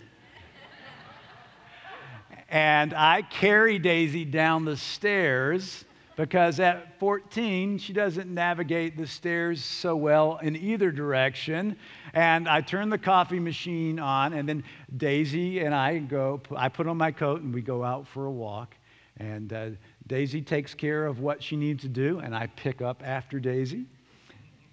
and 2.49 2.93
I 2.93 3.23
carry 3.23 3.79
Daisy 3.79 4.25
down 4.25 4.65
the 4.65 4.77
stairs 4.77 5.85
because 6.15 6.59
at 6.59 6.97
14, 6.99 7.77
she 7.77 7.91
doesn't 7.91 8.33
navigate 8.33 8.97
the 8.97 9.05
stairs 9.05 9.63
so 9.63 9.95
well 9.95 10.39
in 10.41 10.55
either 10.55 10.91
direction. 10.91 11.75
And 12.13 12.47
I 12.47 12.61
turn 12.61 12.89
the 12.89 12.97
coffee 12.97 13.39
machine 13.39 13.99
on, 13.99 14.33
and 14.33 14.47
then 14.47 14.63
Daisy 14.95 15.59
and 15.59 15.75
I 15.75 15.99
go, 15.99 16.41
I 16.55 16.69
put 16.69 16.87
on 16.87 16.97
my 16.97 17.11
coat, 17.11 17.41
and 17.41 17.53
we 17.53 17.61
go 17.61 17.83
out 17.83 18.07
for 18.07 18.25
a 18.25 18.31
walk. 18.31 18.75
And 19.17 19.51
uh, 19.51 19.69
Daisy 20.07 20.41
takes 20.41 20.73
care 20.73 21.05
of 21.05 21.19
what 21.19 21.41
she 21.43 21.55
needs 21.55 21.83
to 21.83 21.89
do, 21.89 22.19
and 22.19 22.35
I 22.35 22.47
pick 22.47 22.81
up 22.81 23.01
after 23.05 23.39
Daisy. 23.39 23.85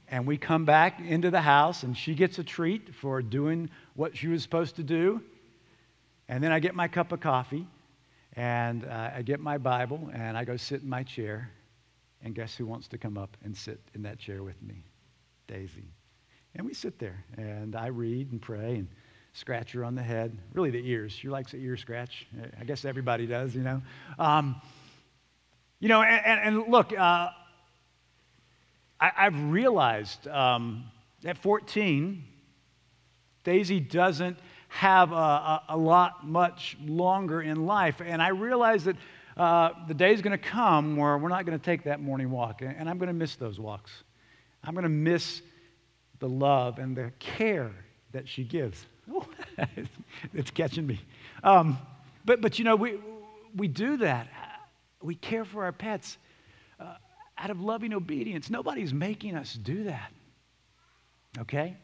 And 0.08 0.26
we 0.26 0.36
come 0.36 0.64
back 0.64 1.00
into 1.00 1.30
the 1.30 1.40
house, 1.40 1.82
and 1.82 1.96
she 1.96 2.14
gets 2.14 2.38
a 2.38 2.44
treat 2.44 2.94
for 2.94 3.22
doing 3.22 3.70
what 3.94 4.16
she 4.16 4.28
was 4.28 4.42
supposed 4.42 4.76
to 4.76 4.82
do. 4.82 5.22
And 6.28 6.42
then 6.42 6.52
I 6.52 6.60
get 6.60 6.74
my 6.74 6.86
cup 6.86 7.12
of 7.12 7.20
coffee, 7.20 7.66
and 8.34 8.84
uh, 8.84 9.10
I 9.16 9.22
get 9.22 9.40
my 9.40 9.58
Bible, 9.58 10.10
and 10.14 10.36
I 10.36 10.44
go 10.44 10.56
sit 10.56 10.82
in 10.82 10.88
my 10.88 11.02
chair. 11.02 11.50
And 12.24 12.34
guess 12.36 12.54
who 12.54 12.66
wants 12.66 12.86
to 12.88 12.98
come 12.98 13.18
up 13.18 13.36
and 13.42 13.56
sit 13.56 13.80
in 13.94 14.02
that 14.02 14.18
chair 14.18 14.44
with 14.44 14.62
me? 14.62 14.84
Daisy. 15.48 15.88
And 16.54 16.64
we 16.64 16.72
sit 16.72 16.98
there, 16.98 17.24
and 17.36 17.74
I 17.74 17.88
read 17.88 18.30
and 18.30 18.40
pray 18.40 18.76
and 18.76 18.88
scratch 19.32 19.72
her 19.72 19.84
on 19.84 19.94
the 19.94 20.02
head. 20.02 20.36
Really, 20.52 20.70
the 20.70 20.88
ears. 20.88 21.12
She 21.12 21.28
likes 21.28 21.52
the 21.52 21.58
ear 21.58 21.76
scratch. 21.76 22.26
I 22.60 22.64
guess 22.64 22.84
everybody 22.84 23.26
does, 23.26 23.54
you 23.54 23.62
know. 23.62 23.82
Um, 24.18 24.60
you 25.80 25.88
know, 25.88 26.02
and, 26.02 26.40
and 26.40 26.70
look, 26.70 26.96
uh, 26.96 27.30
I, 29.00 29.10
have 29.16 29.50
realized 29.50 30.28
um, 30.28 30.84
at 31.24 31.36
14, 31.38 32.22
Daisy 33.42 33.80
doesn't 33.80 34.38
have 34.72 35.12
a, 35.12 35.14
a, 35.14 35.62
a, 35.70 35.76
lot 35.76 36.26
much 36.26 36.76
longer 36.84 37.42
in 37.42 37.66
life. 37.66 38.00
And 38.04 38.22
I 38.22 38.28
realize 38.28 38.84
that 38.84 38.96
uh, 39.36 39.70
the 39.86 39.94
day 39.94 40.12
is 40.12 40.22
going 40.22 40.36
to 40.36 40.42
come 40.42 40.96
where 40.96 41.18
we're 41.18 41.28
not 41.28 41.44
going 41.46 41.58
to 41.58 41.64
take 41.64 41.84
that 41.84 42.00
morning 42.00 42.30
walk. 42.30 42.62
And 42.62 42.88
I'm 42.88 42.98
going 42.98 43.08
to 43.08 43.14
miss 43.14 43.36
those 43.36 43.60
walks. 43.60 43.90
I'm 44.64 44.74
going 44.74 44.84
to 44.84 44.88
miss 44.88 45.42
the 46.20 46.28
love 46.28 46.78
and 46.78 46.96
the 46.96 47.12
care 47.18 47.72
that 48.12 48.28
she 48.28 48.44
gives. 48.44 48.86
Oh, 49.12 49.26
it's 50.32 50.52
catching 50.52 50.86
me. 50.86 51.00
Um, 51.42 51.76
but, 52.24 52.40
but 52.40 52.60
you 52.60 52.64
know, 52.64 52.76
we, 52.76 53.00
we 53.56 53.66
do 53.66 53.96
that 53.96 54.28
we 55.02 55.14
care 55.14 55.44
for 55.44 55.64
our 55.64 55.72
pets 55.72 56.18
uh, 56.80 56.94
out 57.38 57.50
of 57.50 57.60
loving 57.60 57.92
obedience. 57.92 58.50
Nobody's 58.50 58.92
making 58.92 59.34
us 59.34 59.54
do 59.54 59.84
that. 59.84 60.12
Okay? 61.38 61.76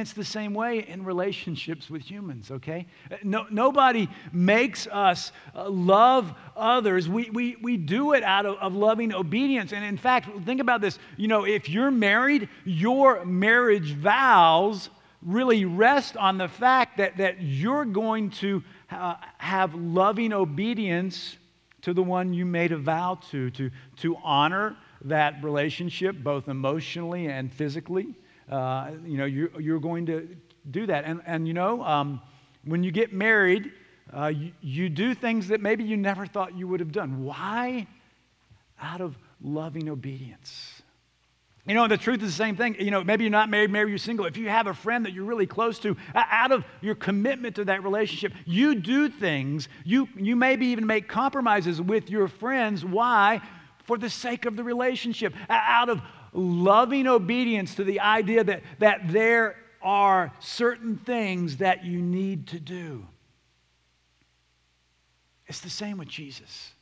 It's 0.00 0.12
the 0.12 0.24
same 0.24 0.54
way 0.54 0.86
in 0.88 1.04
relationships 1.04 1.90
with 1.90 2.02
humans, 2.02 2.50
okay? 2.50 2.86
No, 3.22 3.46
nobody 3.50 4.08
makes 4.32 4.86
us 4.86 5.32
uh, 5.54 5.68
love 5.68 6.32
others. 6.56 7.08
We, 7.08 7.30
we, 7.30 7.56
we 7.62 7.76
do 7.76 8.14
it 8.14 8.22
out 8.22 8.46
of, 8.46 8.56
of 8.56 8.74
loving 8.74 9.12
obedience. 9.14 9.72
And 9.72 9.84
in 9.84 9.96
fact, 9.96 10.28
think 10.44 10.60
about 10.60 10.80
this. 10.80 10.98
You 11.16 11.28
know, 11.28 11.44
if 11.44 11.68
you're 11.68 11.90
married, 11.90 12.48
your 12.64 13.24
marriage 13.24 13.92
vows 13.92 14.90
really 15.22 15.64
rest 15.66 16.16
on 16.16 16.38
the 16.38 16.48
fact 16.48 16.96
that, 16.96 17.18
that 17.18 17.42
you're 17.42 17.84
going 17.84 18.30
to 18.30 18.62
uh, 18.90 19.16
have 19.38 19.74
loving 19.74 20.32
obedience 20.32 21.36
to 21.82 21.92
the 21.92 22.02
one 22.02 22.32
you 22.32 22.46
made 22.46 22.72
a 22.72 22.78
vow 22.78 23.18
to, 23.30 23.50
to, 23.50 23.70
to 23.98 24.16
honor 24.22 24.76
that 25.04 25.42
relationship 25.42 26.16
both 26.22 26.48
emotionally 26.48 27.26
and 27.26 27.52
physically. 27.52 28.14
Uh, 28.50 28.90
you 29.06 29.16
know, 29.16 29.24
you're, 29.24 29.60
you're 29.60 29.80
going 29.80 30.06
to 30.06 30.28
do 30.70 30.86
that. 30.86 31.04
And, 31.04 31.22
and 31.24 31.46
you 31.46 31.54
know, 31.54 31.82
um, 31.84 32.20
when 32.64 32.82
you 32.82 32.90
get 32.90 33.12
married, 33.12 33.70
uh, 34.14 34.26
you, 34.26 34.52
you 34.60 34.88
do 34.88 35.14
things 35.14 35.48
that 35.48 35.60
maybe 35.60 35.84
you 35.84 35.96
never 35.96 36.26
thought 36.26 36.56
you 36.56 36.66
would 36.66 36.80
have 36.80 36.92
done. 36.92 37.24
Why? 37.24 37.86
Out 38.82 39.00
of 39.00 39.16
loving 39.40 39.88
obedience. 39.88 40.82
You 41.66 41.74
know, 41.74 41.86
the 41.86 41.98
truth 41.98 42.22
is 42.22 42.30
the 42.30 42.44
same 42.44 42.56
thing. 42.56 42.74
You 42.80 42.90
know, 42.90 43.04
maybe 43.04 43.22
you're 43.22 43.30
not 43.30 43.48
married, 43.48 43.70
maybe 43.70 43.90
you're 43.90 43.98
single. 43.98 44.26
If 44.26 44.36
you 44.36 44.48
have 44.48 44.66
a 44.66 44.74
friend 44.74 45.04
that 45.04 45.12
you're 45.12 45.24
really 45.24 45.46
close 45.46 45.78
to, 45.80 45.96
out 46.14 46.50
of 46.50 46.64
your 46.80 46.96
commitment 46.96 47.54
to 47.56 47.64
that 47.66 47.84
relationship, 47.84 48.32
you 48.46 48.74
do 48.74 49.08
things. 49.08 49.68
You, 49.84 50.08
you 50.16 50.34
maybe 50.34 50.66
even 50.66 50.86
make 50.86 51.06
compromises 51.06 51.80
with 51.80 52.10
your 52.10 52.26
friends. 52.26 52.84
Why? 52.84 53.40
For 53.84 53.98
the 53.98 54.10
sake 54.10 54.46
of 54.46 54.56
the 54.56 54.64
relationship. 54.64 55.34
Out 55.48 55.88
of 55.90 56.00
loving 56.32 57.06
obedience 57.06 57.74
to 57.76 57.84
the 57.84 58.00
idea 58.00 58.44
that, 58.44 58.62
that 58.78 59.00
there 59.08 59.56
are 59.82 60.32
certain 60.40 60.96
things 60.96 61.58
that 61.58 61.84
you 61.84 62.00
need 62.00 62.48
to 62.48 62.60
do. 62.60 63.06
It's 65.46 65.60
the 65.60 65.70
same 65.70 65.98
with 65.98 66.08
Jesus. 66.08 66.72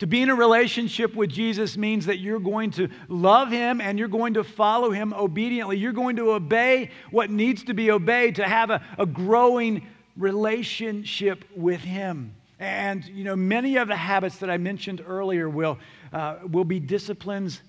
To 0.00 0.06
be 0.06 0.20
in 0.20 0.28
a 0.28 0.34
relationship 0.34 1.14
with 1.14 1.30
Jesus 1.30 1.78
means 1.78 2.04
that 2.06 2.18
you're 2.18 2.40
going 2.40 2.70
to 2.72 2.90
love 3.08 3.50
him 3.50 3.80
and 3.80 3.98
you're 3.98 4.08
going 4.08 4.34
to 4.34 4.44
follow 4.44 4.90
him 4.90 5.14
obediently. 5.14 5.78
You're 5.78 5.92
going 5.92 6.16
to 6.16 6.32
obey 6.32 6.90
what 7.10 7.30
needs 7.30 7.64
to 7.64 7.74
be 7.74 7.90
obeyed 7.90 8.34
to 8.34 8.44
have 8.44 8.68
a, 8.68 8.82
a 8.98 9.06
growing 9.06 9.86
relationship 10.18 11.46
with 11.56 11.80
him. 11.80 12.34
And, 12.58 13.04
you 13.06 13.24
know, 13.24 13.36
many 13.36 13.76
of 13.76 13.88
the 13.88 13.96
habits 13.96 14.36
that 14.38 14.50
I 14.50 14.58
mentioned 14.58 15.02
earlier 15.06 15.48
will, 15.48 15.78
uh, 16.12 16.36
will 16.50 16.64
be 16.64 16.80
disciplines 16.80 17.62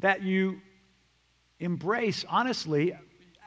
that 0.00 0.22
you 0.22 0.60
embrace, 1.60 2.24
honestly, 2.28 2.96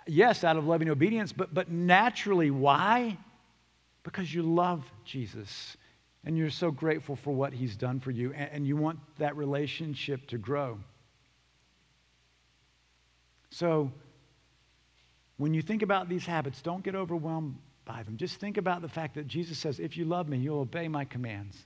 yes, 0.08 0.44
out 0.44 0.58
of 0.58 0.66
loving 0.66 0.90
obedience, 0.90 1.32
but, 1.32 1.54
but 1.54 1.72
naturally. 1.72 2.52
Why? 2.52 3.18
Because 4.04 4.34
you 4.34 4.44
love 4.44 4.84
Jesus 5.06 5.78
and 6.24 6.38
you're 6.38 6.50
so 6.50 6.72
grateful 6.72 7.16
for 7.16 7.32
what 7.34 7.54
he's 7.54 7.76
done 7.76 8.00
for 8.00 8.12
you, 8.12 8.32
and, 8.34 8.50
and 8.52 8.68
you 8.68 8.78
want 8.78 9.00
that 9.18 9.36
relationship 9.36 10.28
to 10.28 10.38
grow. 10.38 10.78
So, 13.50 13.92
when 15.38 15.54
you 15.54 15.64
think 15.64 15.82
about 15.82 16.08
these 16.08 16.26
habits, 16.26 16.62
don't 16.62 16.84
get 16.84 16.94
overwhelmed 16.94 17.58
by 17.86 18.04
them. 18.04 18.18
Just 18.18 18.40
think 18.40 18.58
about 18.58 18.82
the 18.84 18.88
fact 18.88 19.16
that 19.16 19.28
Jesus 19.28 19.58
says, 19.58 19.80
If 19.80 19.98
you 19.98 20.06
love 20.06 20.30
me, 20.30 20.38
you'll 20.38 20.60
obey 20.60 20.88
my 20.88 21.06
commands. 21.06 21.66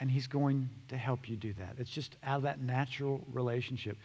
And 0.00 0.10
he's 0.10 0.26
going 0.26 0.68
to 0.88 0.96
help 0.96 1.28
you 1.28 1.36
do 1.36 1.52
that. 1.54 1.74
It's 1.78 1.90
just 1.90 2.16
out 2.22 2.36
of 2.36 2.42
that 2.42 2.60
natural 2.60 3.20
relationship. 3.32 3.96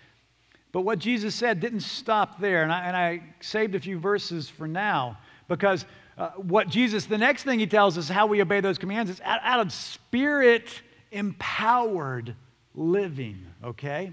But 0.71 0.81
what 0.81 0.97
Jesus 0.97 1.35
said 1.35 1.59
didn't 1.59 1.81
stop 1.81 2.39
there. 2.39 2.63
And 2.63 2.71
I, 2.71 2.87
and 2.87 2.97
I 2.97 3.23
saved 3.41 3.75
a 3.75 3.79
few 3.79 3.99
verses 3.99 4.49
for 4.49 4.67
now 4.67 5.19
because 5.47 5.85
uh, 6.17 6.29
what 6.31 6.67
Jesus, 6.67 7.05
the 7.05 7.17
next 7.17 7.43
thing 7.43 7.59
he 7.59 7.67
tells 7.67 7.97
us 7.97 8.09
how 8.09 8.25
we 8.25 8.41
obey 8.41 8.59
those 8.59 8.79
commands 8.79 9.11
is 9.11 9.21
out, 9.21 9.39
out 9.43 9.59
of 9.59 9.71
spirit 9.71 10.81
empowered 11.11 12.35
living, 12.73 13.45
okay? 13.63 14.11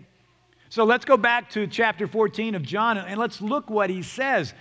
So 0.69 0.85
let's 0.85 1.07
go 1.07 1.17
back 1.17 1.51
to 1.51 1.67
chapter 1.67 2.07
14 2.07 2.55
of 2.55 2.63
John 2.63 2.99
and 2.99 3.19
let's 3.19 3.41
look 3.41 3.71
what 3.71 3.89
he 3.89 4.03
says. 4.03 4.53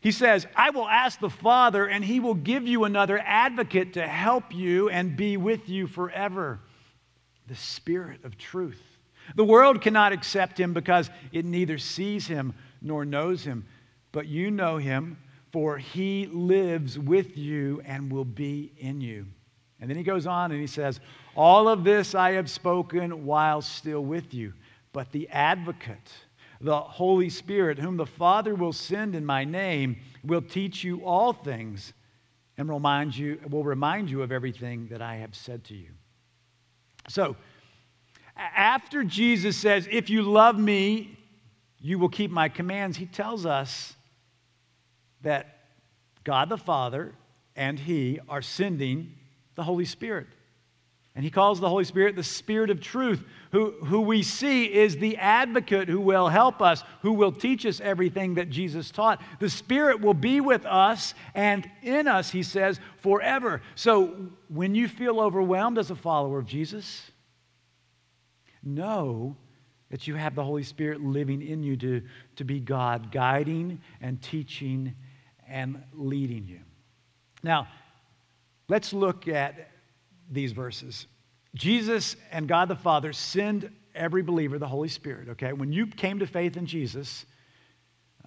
He 0.00 0.12
says, 0.12 0.46
I 0.54 0.70
will 0.70 0.86
ask 0.86 1.18
the 1.18 1.30
Father, 1.30 1.86
and 1.86 2.04
he 2.04 2.20
will 2.20 2.34
give 2.34 2.68
you 2.68 2.84
another 2.84 3.18
advocate 3.18 3.94
to 3.94 4.06
help 4.06 4.54
you 4.54 4.88
and 4.90 5.16
be 5.16 5.36
with 5.36 5.68
you 5.68 5.86
forever 5.86 6.60
the 7.48 7.54
Spirit 7.54 8.24
of 8.24 8.36
truth. 8.38 8.82
The 9.34 9.44
world 9.44 9.80
cannot 9.80 10.12
accept 10.12 10.58
him 10.58 10.72
because 10.72 11.10
it 11.32 11.44
neither 11.44 11.78
sees 11.78 12.26
him 12.26 12.54
nor 12.80 13.04
knows 13.04 13.44
him. 13.44 13.66
But 14.12 14.26
you 14.26 14.50
know 14.50 14.76
him, 14.76 15.18
for 15.52 15.78
he 15.78 16.26
lives 16.26 16.98
with 16.98 17.36
you 17.36 17.82
and 17.84 18.10
will 18.10 18.24
be 18.24 18.72
in 18.78 19.00
you. 19.00 19.26
And 19.80 19.90
then 19.90 19.96
he 19.96 20.02
goes 20.02 20.26
on 20.26 20.52
and 20.52 20.60
he 20.60 20.66
says, 20.66 21.00
All 21.34 21.68
of 21.68 21.84
this 21.84 22.14
I 22.14 22.32
have 22.32 22.48
spoken 22.48 23.26
while 23.26 23.60
still 23.60 24.04
with 24.04 24.32
you. 24.32 24.52
But 24.92 25.12
the 25.12 25.28
advocate, 25.28 26.12
the 26.60 26.78
Holy 26.78 27.28
Spirit, 27.28 27.78
whom 27.78 27.96
the 27.96 28.06
Father 28.06 28.54
will 28.54 28.72
send 28.72 29.14
in 29.14 29.26
my 29.26 29.44
name, 29.44 29.96
will 30.24 30.40
teach 30.40 30.82
you 30.82 31.04
all 31.04 31.32
things 31.32 31.92
and 32.56 32.68
remind 32.68 33.14
you, 33.14 33.38
will 33.50 33.64
remind 33.64 34.10
you 34.10 34.22
of 34.22 34.32
everything 34.32 34.86
that 34.88 35.02
I 35.02 35.16
have 35.16 35.34
said 35.34 35.64
to 35.64 35.74
you. 35.74 35.90
So, 37.08 37.36
after 38.36 39.04
Jesus 39.04 39.56
says, 39.56 39.88
If 39.90 40.10
you 40.10 40.22
love 40.22 40.58
me, 40.58 41.18
you 41.80 41.98
will 41.98 42.08
keep 42.08 42.30
my 42.30 42.48
commands, 42.48 42.96
he 42.96 43.06
tells 43.06 43.46
us 43.46 43.94
that 45.22 45.60
God 46.24 46.48
the 46.48 46.58
Father 46.58 47.14
and 47.54 47.78
he 47.78 48.20
are 48.28 48.42
sending 48.42 49.14
the 49.54 49.62
Holy 49.62 49.84
Spirit. 49.84 50.26
And 51.16 51.24
he 51.24 51.30
calls 51.30 51.58
the 51.58 51.68
Holy 51.68 51.84
Spirit 51.84 52.14
the 52.14 52.22
Spirit 52.22 52.68
of 52.68 52.78
truth, 52.78 53.24
who, 53.50 53.70
who 53.82 54.02
we 54.02 54.22
see 54.22 54.66
is 54.66 54.98
the 54.98 55.16
advocate 55.16 55.88
who 55.88 55.98
will 55.98 56.28
help 56.28 56.60
us, 56.60 56.84
who 57.00 57.14
will 57.14 57.32
teach 57.32 57.64
us 57.64 57.80
everything 57.80 58.34
that 58.34 58.50
Jesus 58.50 58.90
taught. 58.90 59.22
The 59.40 59.48
Spirit 59.48 60.02
will 60.02 60.12
be 60.12 60.42
with 60.42 60.66
us 60.66 61.14
and 61.34 61.68
in 61.82 62.06
us, 62.06 62.30
he 62.30 62.42
says, 62.42 62.78
forever. 62.98 63.62
So 63.76 64.28
when 64.48 64.74
you 64.74 64.88
feel 64.88 65.18
overwhelmed 65.18 65.78
as 65.78 65.90
a 65.90 65.96
follower 65.96 66.38
of 66.38 66.44
Jesus, 66.44 67.10
know 68.62 69.36
that 69.90 70.06
you 70.06 70.16
have 70.16 70.34
the 70.34 70.44
Holy 70.44 70.64
Spirit 70.64 71.00
living 71.00 71.40
in 71.40 71.62
you 71.62 71.78
to, 71.78 72.02
to 72.36 72.44
be 72.44 72.60
God, 72.60 73.10
guiding 73.10 73.80
and 74.02 74.20
teaching 74.20 74.94
and 75.48 75.82
leading 75.94 76.46
you. 76.46 76.60
Now, 77.42 77.68
let's 78.68 78.92
look 78.92 79.28
at 79.28 79.70
these 80.30 80.52
verses. 80.52 81.06
Jesus 81.54 82.16
and 82.30 82.46
God 82.46 82.68
the 82.68 82.76
Father 82.76 83.12
send 83.12 83.70
every 83.94 84.22
believer 84.22 84.58
the 84.58 84.68
Holy 84.68 84.88
Spirit, 84.88 85.28
okay? 85.30 85.52
When 85.52 85.72
you 85.72 85.86
came 85.86 86.18
to 86.18 86.26
faith 86.26 86.56
in 86.56 86.66
Jesus, 86.66 87.24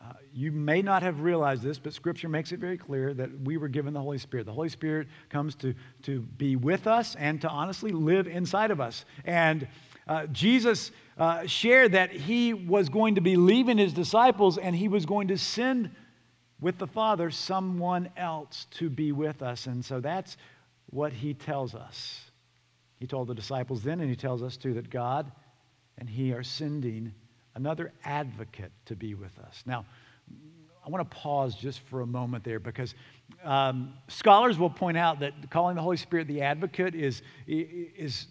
uh, 0.02 0.14
you 0.34 0.52
may 0.52 0.82
not 0.82 1.04
have 1.04 1.22
realized 1.22 1.62
this, 1.62 1.78
but 1.78 1.94
Scripture 1.94 2.30
makes 2.30 2.52
it 2.52 2.60
very 2.60 2.78
clear 2.78 3.14
that 3.14 3.30
we 3.42 3.58
were 3.58 3.68
given 3.68 3.94
the 3.94 4.02
Holy 4.02 4.18
Spirit. 4.18 4.46
The 4.46 4.54
Holy 4.54 4.70
Spirit 4.70 5.08
comes 5.30 5.56
to, 5.56 5.76
to 6.04 6.22
be 6.22 6.56
with 6.56 6.88
us 6.88 7.16
and 7.16 7.40
to 7.42 7.50
honestly 7.50 7.92
live 7.92 8.28
inside 8.28 8.72
of 8.72 8.80
us. 8.80 9.06
And 9.26 9.68
uh, 10.08 10.26
Jesus 10.28 10.92
uh, 11.18 11.46
shared 11.46 11.92
that 11.92 12.12
he 12.12 12.54
was 12.54 12.90
going 12.90 13.16
to 13.16 13.22
be 13.22 13.36
leaving 13.36 13.78
his 13.78 13.94
disciples 13.94 14.58
and 14.58 14.76
he 14.76 14.88
was 14.88 15.06
going 15.06 15.28
to 15.28 15.38
send 15.38 15.92
with 16.62 16.78
the 16.78 16.88
Father 16.88 17.30
someone 17.30 18.10
else 18.18 18.68
to 18.72 18.90
be 18.90 19.12
with 19.12 19.42
us. 19.42 19.68
And 19.68 19.84
so 19.84 20.00
that's 20.00 20.38
what 20.90 21.14
he 21.14 21.34
tells 21.34 21.76
us. 21.76 22.32
He 23.00 23.08
told 23.08 23.28
the 23.28 23.36
disciples 23.36 23.84
then, 23.84 24.00
and 24.02 24.10
he 24.10 24.16
tells 24.16 24.44
us 24.44 24.58
too, 24.58 24.74
that 24.74 24.90
God 24.90 25.32
and 25.98 26.10
he 26.10 26.34
are 26.34 26.44
sending 26.44 27.14
another 27.56 27.92
advocate 28.04 28.72
to 28.86 28.96
be 28.96 29.14
with 29.14 29.38
us. 29.40 29.64
Now, 29.66 29.86
I 30.86 30.90
want 30.90 31.10
to 31.10 31.18
pause 31.18 31.56
just 31.56 31.82
for 31.82 32.02
a 32.02 32.08
moment 32.08 32.44
there 32.44 32.60
because 32.60 32.96
um, 33.44 33.94
scholars 34.08 34.58
will 34.58 34.70
point 34.70 34.98
out 34.98 35.20
that 35.20 35.50
calling 35.52 35.76
the 35.76 35.82
Holy 35.82 35.98
Spirit 35.98 36.28
the 36.28 36.42
advocate 36.42 36.96
is, 36.96 37.22
is 37.48 38.28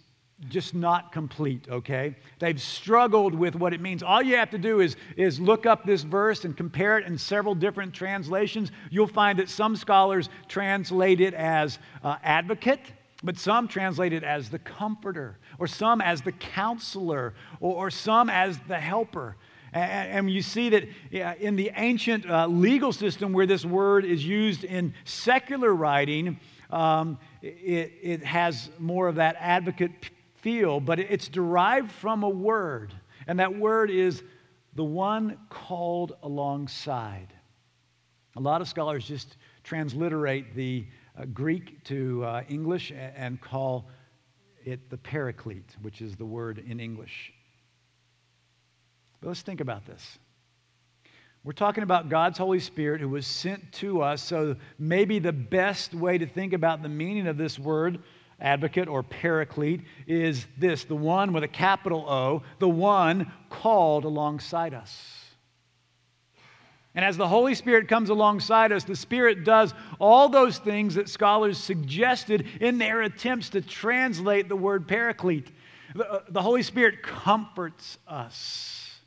just 0.48 0.74
not 0.74 1.10
complete, 1.10 1.66
okay? 1.68 2.14
They've 2.38 2.60
struggled 2.60 3.34
with 3.34 3.56
what 3.56 3.74
it 3.74 3.80
means. 3.80 4.02
All 4.02 4.22
you 4.22 4.36
have 4.36 4.50
to 4.50 4.58
do 4.58 4.80
is, 4.80 4.96
is 5.16 5.40
look 5.40 5.66
up 5.66 5.84
this 5.84 6.04
verse 6.04 6.44
and 6.44 6.56
compare 6.56 6.96
it 6.98 7.06
in 7.06 7.18
several 7.18 7.54
different 7.54 7.92
translations. 7.92 8.70
You'll 8.90 9.08
find 9.08 9.38
that 9.40 9.48
some 9.48 9.74
scholars 9.74 10.28
translate 10.46 11.20
it 11.20 11.34
as 11.34 11.80
uh, 12.04 12.16
advocate, 12.22 12.80
but 13.24 13.36
some 13.36 13.66
translate 13.66 14.12
it 14.12 14.22
as 14.22 14.48
the 14.48 14.60
comforter, 14.60 15.38
or 15.58 15.66
some 15.66 16.00
as 16.00 16.22
the 16.22 16.32
counselor, 16.32 17.34
or, 17.60 17.74
or 17.74 17.90
some 17.90 18.30
as 18.30 18.58
the 18.68 18.78
helper. 18.78 19.36
And, 19.72 20.30
you 20.30 20.40
see 20.40 20.70
that 20.70 20.84
in 21.10 21.56
the 21.56 21.70
ancient 21.76 22.28
uh, 22.28 22.46
legal 22.46 22.90
system 22.92 23.34
where 23.34 23.44
this 23.44 23.66
word 23.66 24.06
is 24.06 24.24
used 24.24 24.64
in 24.64 24.94
secular 25.04 25.74
writing, 25.74 26.40
um, 26.70 27.18
it, 27.42 27.92
it 28.02 28.24
has 28.24 28.70
more 28.78 29.08
of 29.08 29.16
that 29.16 29.36
advocate 29.38 29.90
feel, 30.40 30.80
but 30.80 30.98
it's 30.98 31.28
derived 31.28 31.90
from 31.92 32.22
a 32.22 32.28
word, 32.28 32.94
and 33.26 33.38
that 33.40 33.56
word 33.56 33.90
is 33.90 34.22
the 34.74 34.84
one 34.84 35.38
called 35.50 36.16
alongside. 36.22 37.32
A 38.36 38.40
lot 38.40 38.60
of 38.60 38.68
scholars 38.68 39.06
just 39.06 39.36
transliterate 39.64 40.54
the 40.54 40.86
uh, 41.18 41.24
Greek 41.26 41.82
to 41.84 42.24
uh, 42.24 42.42
English 42.48 42.92
and, 42.92 43.40
call 43.40 43.88
it 44.64 44.88
the 44.90 44.96
paraclete, 44.96 45.76
which 45.82 46.00
is 46.00 46.14
the 46.14 46.24
word 46.24 46.62
in 46.66 46.78
English. 46.78 47.32
But 49.20 49.28
let's 49.28 49.42
think 49.42 49.60
about 49.60 49.84
this. 49.86 50.18
We're 51.42 51.52
talking 51.52 51.82
about 51.82 52.08
God's 52.08 52.38
Holy 52.38 52.60
Spirit 52.60 53.00
who 53.00 53.08
was 53.08 53.26
sent 53.26 53.72
to 53.74 54.02
us. 54.02 54.22
So 54.22 54.56
maybe 54.78 55.18
the 55.18 55.32
best 55.32 55.94
way 55.94 56.18
to 56.18 56.26
think 56.26 56.52
about 56.52 56.82
the 56.82 56.88
meaning 56.88 57.26
of 57.26 57.36
this 57.36 57.58
word 57.58 58.00
advocate 58.40 58.88
or 58.88 59.02
paraclete 59.02 59.82
is 60.06 60.46
this 60.56 60.84
the 60.84 60.94
one 60.94 61.32
with 61.32 61.44
a 61.44 61.48
capital 61.48 62.08
O, 62.08 62.42
the 62.58 62.68
one 62.68 63.32
called 63.50 64.04
alongside 64.04 64.74
us. 64.74 65.24
And 66.94 67.04
as 67.04 67.16
the 67.16 67.28
Holy 67.28 67.54
Spirit 67.54 67.86
comes 67.86 68.10
alongside 68.10 68.72
us, 68.72 68.84
the 68.84 68.96
Spirit 68.96 69.44
does 69.44 69.72
all 70.00 70.28
those 70.28 70.58
things 70.58 70.96
that 70.96 71.08
scholars 71.08 71.58
suggested 71.58 72.46
in 72.60 72.78
their 72.78 73.02
attempts 73.02 73.50
to 73.50 73.60
translate 73.60 74.48
the 74.48 74.56
word 74.56 74.88
paraclete. 74.88 75.48
The, 75.94 76.10
uh, 76.10 76.20
the 76.28 76.42
Holy 76.42 76.62
Spirit 76.62 77.02
comforts 77.02 77.98
us, 78.06 79.00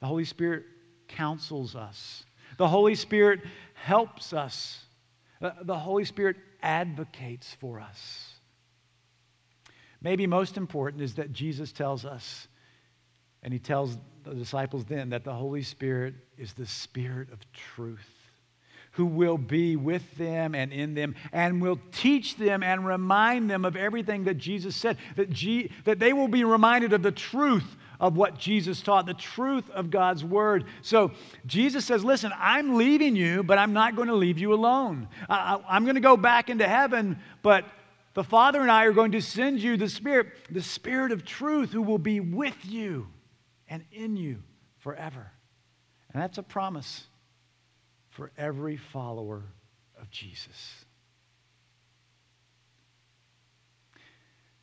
the 0.00 0.06
Holy 0.06 0.24
Spirit 0.24 0.64
counsels 1.08 1.74
us, 1.74 2.24
the 2.58 2.68
Holy 2.68 2.94
Spirit 2.94 3.40
helps 3.74 4.32
us, 4.32 4.84
the 5.40 5.78
Holy 5.78 6.04
Spirit 6.04 6.36
advocates 6.62 7.56
for 7.60 7.80
us. 7.80 8.32
Maybe 10.00 10.26
most 10.26 10.56
important 10.56 11.02
is 11.02 11.14
that 11.14 11.32
Jesus 11.32 11.72
tells 11.72 12.04
us, 12.04 12.48
and 13.42 13.52
he 13.52 13.58
tells 13.58 13.96
the 14.24 14.34
disciples 14.34 14.84
then, 14.84 15.10
that 15.10 15.24
the 15.24 15.32
Holy 15.32 15.62
Spirit 15.62 16.14
is 16.36 16.52
the 16.52 16.66
Spirit 16.66 17.32
of 17.32 17.40
truth 17.52 18.08
who 18.96 19.04
will 19.04 19.36
be 19.36 19.76
with 19.76 20.16
them 20.16 20.54
and 20.54 20.72
in 20.72 20.94
them 20.94 21.14
and 21.30 21.60
will 21.60 21.78
teach 21.92 22.36
them 22.36 22.62
and 22.62 22.86
remind 22.86 23.50
them 23.50 23.66
of 23.66 23.76
everything 23.76 24.24
that 24.24 24.38
Jesus 24.38 24.74
said, 24.74 24.96
that, 25.16 25.28
G- 25.28 25.70
that 25.84 25.98
they 25.98 26.14
will 26.14 26.28
be 26.28 26.44
reminded 26.44 26.94
of 26.94 27.02
the 27.02 27.12
truth 27.12 27.76
of 28.00 28.16
what 28.16 28.38
Jesus 28.38 28.82
taught, 28.82 29.06
the 29.06 29.14
truth 29.14 29.68
of 29.70 29.90
God's 29.90 30.24
word. 30.24 30.64
So 30.82 31.12
Jesus 31.46 31.84
says, 31.84 32.04
Listen, 32.04 32.32
I'm 32.36 32.76
leaving 32.76 33.16
you, 33.16 33.42
but 33.42 33.58
I'm 33.58 33.72
not 33.72 33.96
going 33.96 34.08
to 34.08 34.14
leave 34.14 34.38
you 34.38 34.52
alone. 34.52 35.08
I, 35.28 35.60
I'm 35.68 35.84
going 35.84 35.94
to 35.94 36.00
go 36.00 36.16
back 36.16 36.50
into 36.50 36.66
heaven, 36.66 37.18
but 37.42 37.64
the 38.14 38.24
Father 38.24 38.60
and 38.60 38.70
I 38.70 38.84
are 38.84 38.92
going 38.92 39.12
to 39.12 39.20
send 39.20 39.60
you 39.60 39.76
the 39.76 39.88
Spirit, 39.88 40.28
the 40.50 40.62
Spirit 40.62 41.12
of 41.12 41.24
truth, 41.24 41.70
who 41.72 41.82
will 41.82 41.98
be 41.98 42.20
with 42.20 42.56
you 42.64 43.08
and 43.68 43.84
in 43.92 44.16
you 44.16 44.42
forever. 44.78 45.30
And 46.12 46.22
that's 46.22 46.38
a 46.38 46.42
promise 46.42 47.04
for 48.08 48.32
every 48.38 48.78
follower 48.78 49.42
of 50.00 50.10
Jesus. 50.10 50.86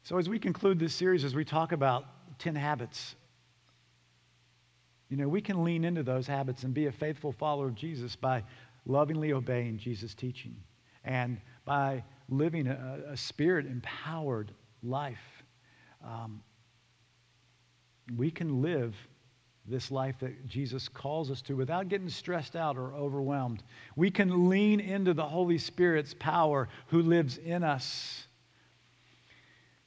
So, 0.03 0.17
as 0.17 0.27
we 0.27 0.39
conclude 0.39 0.79
this 0.79 0.93
series, 0.93 1.23
as 1.23 1.35
we 1.35 1.45
talk 1.45 1.71
about 1.71 2.05
10 2.39 2.55
habits, 2.55 3.15
you 5.13 5.17
know, 5.17 5.27
we 5.27 5.41
can 5.41 5.63
lean 5.63 5.85
into 5.85 6.01
those 6.01 6.25
habits 6.25 6.63
and 6.63 6.73
be 6.73 6.87
a 6.87 6.91
faithful 6.91 7.31
follower 7.31 7.67
of 7.67 7.75
Jesus 7.75 8.15
by 8.15 8.41
lovingly 8.87 9.31
obeying 9.31 9.77
Jesus' 9.77 10.15
teaching 10.15 10.55
and 11.03 11.39
by 11.65 12.03
living 12.29 12.65
a, 12.65 12.99
a 13.09 13.15
spirit 13.15 13.67
empowered 13.67 14.51
life. 14.81 15.43
Um, 16.03 16.41
we 18.17 18.31
can 18.31 18.63
live 18.63 18.95
this 19.67 19.91
life 19.91 20.15
that 20.21 20.47
Jesus 20.47 20.89
calls 20.89 21.29
us 21.29 21.43
to 21.43 21.55
without 21.55 21.89
getting 21.89 22.09
stressed 22.09 22.55
out 22.55 22.75
or 22.75 22.95
overwhelmed. 22.95 23.61
We 23.95 24.09
can 24.09 24.49
lean 24.49 24.79
into 24.79 25.13
the 25.13 25.25
Holy 25.25 25.59
Spirit's 25.59 26.15
power 26.17 26.69
who 26.87 27.03
lives 27.03 27.37
in 27.37 27.63
us. 27.63 28.25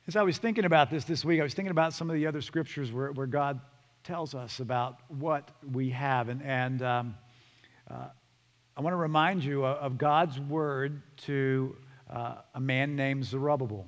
As 0.06 0.14
I 0.14 0.22
was 0.22 0.38
thinking 0.38 0.66
about 0.66 0.88
this 0.88 1.02
this 1.04 1.24
week, 1.24 1.40
I 1.40 1.42
was 1.42 1.54
thinking 1.54 1.72
about 1.72 1.94
some 1.94 2.08
of 2.10 2.14
the 2.14 2.28
other 2.28 2.42
scriptures 2.42 2.92
where, 2.92 3.10
where 3.10 3.26
God 3.26 3.60
tells 4.06 4.36
us 4.36 4.60
about 4.60 5.00
what 5.08 5.50
we 5.72 5.90
have. 5.90 6.28
And, 6.28 6.40
and 6.42 6.80
um, 6.82 7.14
uh, 7.90 8.06
I 8.76 8.80
want 8.80 8.92
to 8.92 8.98
remind 8.98 9.42
you 9.42 9.66
of 9.66 9.98
God's 9.98 10.38
word 10.38 11.02
to 11.24 11.76
uh, 12.08 12.36
a 12.54 12.60
man 12.60 12.94
named 12.94 13.24
Zerubbabel. 13.24 13.84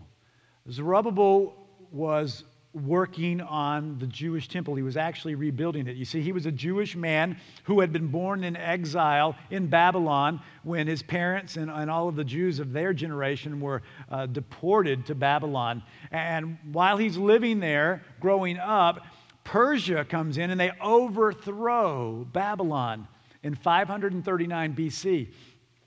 Zerubbabel 0.68 1.54
was 1.92 2.42
working 2.74 3.40
on 3.40 3.96
the 3.98 4.06
Jewish 4.08 4.48
temple. 4.48 4.74
He 4.74 4.82
was 4.82 4.96
actually 4.96 5.36
rebuilding 5.36 5.86
it. 5.86 5.96
You 5.96 6.04
see, 6.04 6.20
he 6.20 6.32
was 6.32 6.46
a 6.46 6.52
Jewish 6.52 6.96
man 6.96 7.38
who 7.64 7.80
had 7.80 7.92
been 7.92 8.08
born 8.08 8.42
in 8.42 8.56
exile 8.56 9.36
in 9.50 9.68
Babylon 9.68 10.40
when 10.64 10.86
his 10.86 11.02
parents 11.02 11.56
and, 11.56 11.70
and 11.70 11.90
all 11.90 12.08
of 12.08 12.16
the 12.16 12.24
Jews 12.24 12.58
of 12.58 12.72
their 12.72 12.92
generation 12.92 13.60
were 13.60 13.82
uh, 14.10 14.26
deported 14.26 15.06
to 15.06 15.14
Babylon. 15.14 15.82
And 16.10 16.58
while 16.72 16.96
he's 16.96 17.16
living 17.16 17.60
there, 17.60 18.02
growing 18.20 18.58
up, 18.58 19.00
Persia 19.48 20.04
comes 20.04 20.36
in 20.36 20.50
and 20.50 20.60
they 20.60 20.72
overthrow 20.78 22.26
Babylon 22.34 23.08
in 23.42 23.54
539 23.54 24.74
BC. 24.74 25.28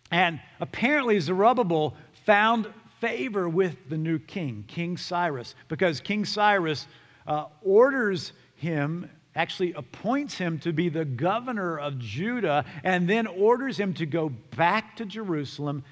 And 0.09 0.41
apparently, 0.59 1.19
Zerubbabel 1.19 1.95
found 2.25 2.73
favor 2.99 3.47
with 3.47 3.77
the 3.87 3.99
new 3.99 4.17
king, 4.17 4.65
King 4.67 4.97
Cyrus, 4.97 5.53
because 5.67 6.01
King 6.01 6.25
Cyrus 6.25 6.87
uh, 7.27 7.45
orders 7.61 8.33
him, 8.55 9.07
actually 9.35 9.73
appoints 9.73 10.35
him 10.35 10.57
to 10.57 10.73
be 10.73 10.89
the 10.89 11.05
governor 11.05 11.77
of 11.77 11.99
Judah, 11.99 12.65
and 12.83 13.07
then 13.07 13.27
orders 13.27 13.79
him 13.79 13.93
to 13.93 14.07
go 14.07 14.29
back 14.57 14.95
to 14.95 15.05
Jerusalem 15.05 15.83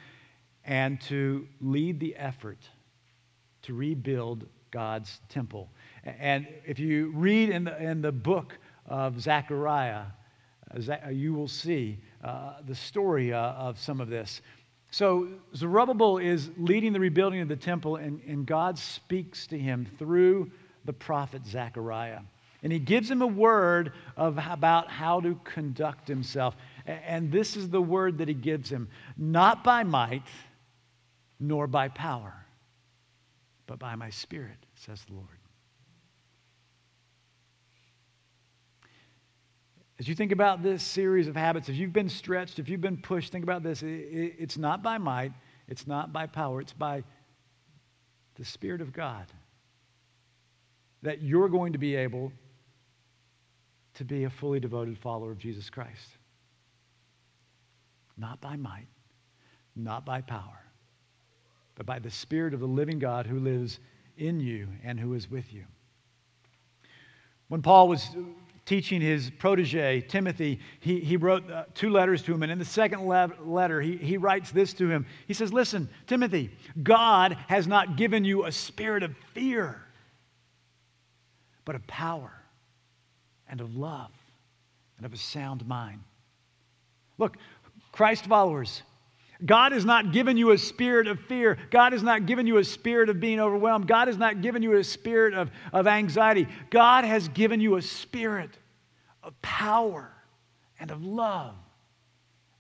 and 0.65 0.99
to 1.01 1.47
lead 1.61 1.99
the 1.99 2.15
effort 2.15 2.67
to 3.61 3.75
rebuild 3.75 4.47
God's 4.71 5.21
temple. 5.29 5.69
And 6.03 6.47
if 6.65 6.79
you 6.79 7.11
read 7.15 7.49
in 7.49 7.65
the, 7.65 7.81
in 7.81 8.01
the 8.01 8.11
book 8.11 8.57
of 8.85 9.19
Zechariah, 9.21 10.05
uh, 10.71 11.09
you 11.09 11.33
will 11.33 11.47
see 11.47 11.97
uh, 12.23 12.53
the 12.67 12.75
story 12.75 13.33
uh, 13.33 13.53
of 13.53 13.79
some 13.79 13.99
of 14.01 14.09
this. 14.09 14.41
So 14.91 15.27
Zerubbabel 15.55 16.17
is 16.17 16.49
leading 16.57 16.93
the 16.93 16.99
rebuilding 16.99 17.41
of 17.41 17.47
the 17.47 17.55
temple, 17.55 17.97
and, 17.97 18.21
and 18.27 18.45
God 18.45 18.77
speaks 18.77 19.45
to 19.47 19.57
him 19.57 19.87
through 19.97 20.51
the 20.85 20.93
prophet 20.93 21.45
Zechariah. 21.45 22.21
And 22.63 22.73
he 22.73 22.79
gives 22.79 23.09
him 23.09 23.21
a 23.21 23.27
word 23.27 23.93
of 24.17 24.37
about 24.49 24.89
how 24.89 25.21
to 25.21 25.39
conduct 25.43 26.07
himself. 26.07 26.55
And 26.85 27.31
this 27.31 27.55
is 27.55 27.69
the 27.69 27.81
word 27.81 28.17
that 28.17 28.27
he 28.27 28.33
gives 28.33 28.69
him 28.69 28.89
not 29.17 29.63
by 29.63 29.83
might, 29.83 30.27
nor 31.39 31.67
by 31.67 31.87
power, 31.87 32.33
but 33.65 33.79
by 33.79 33.95
my 33.95 34.09
spirit, 34.09 34.57
says 34.75 35.05
the 35.07 35.13
Lord. 35.13 35.38
As 39.99 40.07
you 40.07 40.15
think 40.15 40.31
about 40.31 40.63
this 40.63 40.81
series 40.81 41.27
of 41.27 41.35
habits, 41.35 41.67
if 41.67 41.75
you've 41.75 41.91
been 41.91 42.07
stretched, 42.07 42.57
if 42.57 42.69
you've 42.69 42.79
been 42.79 42.97
pushed, 42.97 43.33
think 43.33 43.43
about 43.43 43.63
this. 43.63 43.83
It's 43.83 44.57
not 44.57 44.81
by 44.81 44.97
might, 44.97 45.33
it's 45.67 45.85
not 45.85 46.13
by 46.13 46.25
power, 46.25 46.61
it's 46.61 46.71
by 46.71 47.03
the 48.35 48.45
Spirit 48.45 48.79
of 48.79 48.93
God 48.93 49.25
that 51.01 51.21
you're 51.21 51.49
going 51.49 51.73
to 51.73 51.79
be 51.79 51.95
able 51.95 52.31
to 53.95 54.05
be 54.05 54.23
a 54.23 54.29
fully 54.29 54.61
devoted 54.61 54.97
follower 54.97 55.31
of 55.31 55.37
Jesus 55.37 55.69
Christ. 55.69 56.17
Not 58.17 58.39
by 58.39 58.55
might, 58.55 58.87
not 59.75 60.05
by 60.05 60.21
power, 60.21 60.63
but 61.75 61.85
by 61.85 61.99
the 61.99 62.11
Spirit 62.11 62.53
of 62.53 62.61
the 62.61 62.67
living 62.67 62.99
God 62.99 63.25
who 63.27 63.39
lives 63.39 63.79
in 64.17 64.39
you 64.39 64.69
and 64.83 64.97
who 64.97 65.13
is 65.13 65.29
with 65.29 65.53
you. 65.53 65.65
When 67.49 67.61
Paul 67.61 67.89
was 67.89 68.07
teaching 68.69 69.01
his 69.01 69.31
protege, 69.31 69.99
Timothy, 70.01 70.59
he, 70.79 70.99
he 70.99 71.17
wrote 71.17 71.49
uh, 71.49 71.63
two 71.73 71.89
letters 71.89 72.21
to 72.21 72.31
him. 72.31 72.43
And 72.43 72.51
in 72.51 72.59
the 72.59 72.65
second 72.65 73.07
le- 73.07 73.31
letter, 73.43 73.81
he, 73.81 73.97
he 73.97 74.17
writes 74.17 74.51
this 74.51 74.73
to 74.73 74.87
him. 74.87 75.07
He 75.25 75.33
says, 75.33 75.51
Listen, 75.51 75.89
Timothy, 76.05 76.51
God 76.83 77.35
has 77.47 77.65
not 77.65 77.97
given 77.97 78.23
you 78.23 78.45
a 78.45 78.51
spirit 78.51 79.01
of 79.01 79.15
fear, 79.33 79.81
but 81.65 81.73
of 81.73 81.85
power 81.87 82.31
and 83.49 83.59
of 83.59 83.75
love 83.75 84.11
and 84.97 85.05
of 85.07 85.13
a 85.13 85.17
sound 85.17 85.67
mind. 85.67 86.01
Look, 87.17 87.37
Christ 87.91 88.25
followers, 88.25 88.83
God 89.45 89.71
has 89.71 89.85
not 89.85 90.11
given 90.11 90.35
you 90.35 90.51
a 90.51 90.57
spirit 90.57 91.07
of 91.07 91.19
fear. 91.21 91.57
God 91.71 91.93
has 91.93 92.03
not 92.03 92.25
given 92.25 92.45
you 92.45 92.57
a 92.57 92.63
spirit 92.63 93.09
of 93.09 93.19
being 93.19 93.39
overwhelmed. 93.39 93.87
God 93.87 94.07
has 94.07 94.17
not 94.17 94.41
given 94.41 94.61
you 94.61 94.73
a 94.73 94.83
spirit 94.83 95.33
of, 95.33 95.49
of 95.71 95.87
anxiety. 95.87 96.47
God 96.69 97.05
has 97.05 97.29
given 97.29 97.61
you 97.61 97.75
a 97.77 97.81
spirit 97.81 98.51
of 99.23 99.41
power 99.41 100.11
and 100.79 100.91
of 100.91 101.03
love 101.03 101.55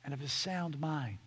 and 0.05 0.13
of 0.13 0.21
a 0.21 0.27
sound 0.29 0.79
mind. 0.79 1.17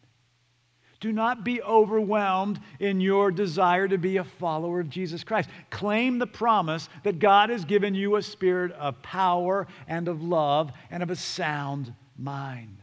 Do 1.01 1.13
not 1.13 1.45
be 1.45 1.61
overwhelmed 1.61 2.61
in 2.79 3.01
your 3.01 3.33
desire 3.33 3.89
to 3.89 3.99
be 3.99 4.19
a 4.19 4.25
follower 4.25 4.81
of 4.81 4.89
Jesus 4.89 5.25
Christ. 5.25 5.51
Claim 5.69 6.19
the 6.19 6.29
promise 6.29 6.89
that 7.03 7.19
God 7.19 7.51
has 7.51 7.65
given 7.65 7.95
you 7.95 8.17
a 8.17 8.23
spirit 8.23 8.71
of 8.73 9.03
power 9.03 9.67
and 9.89 10.07
of 10.07 10.23
love 10.23 10.71
and 10.91 11.03
of 11.03 11.11
a 11.11 11.17
sound 11.17 11.93
mind. 12.17 12.82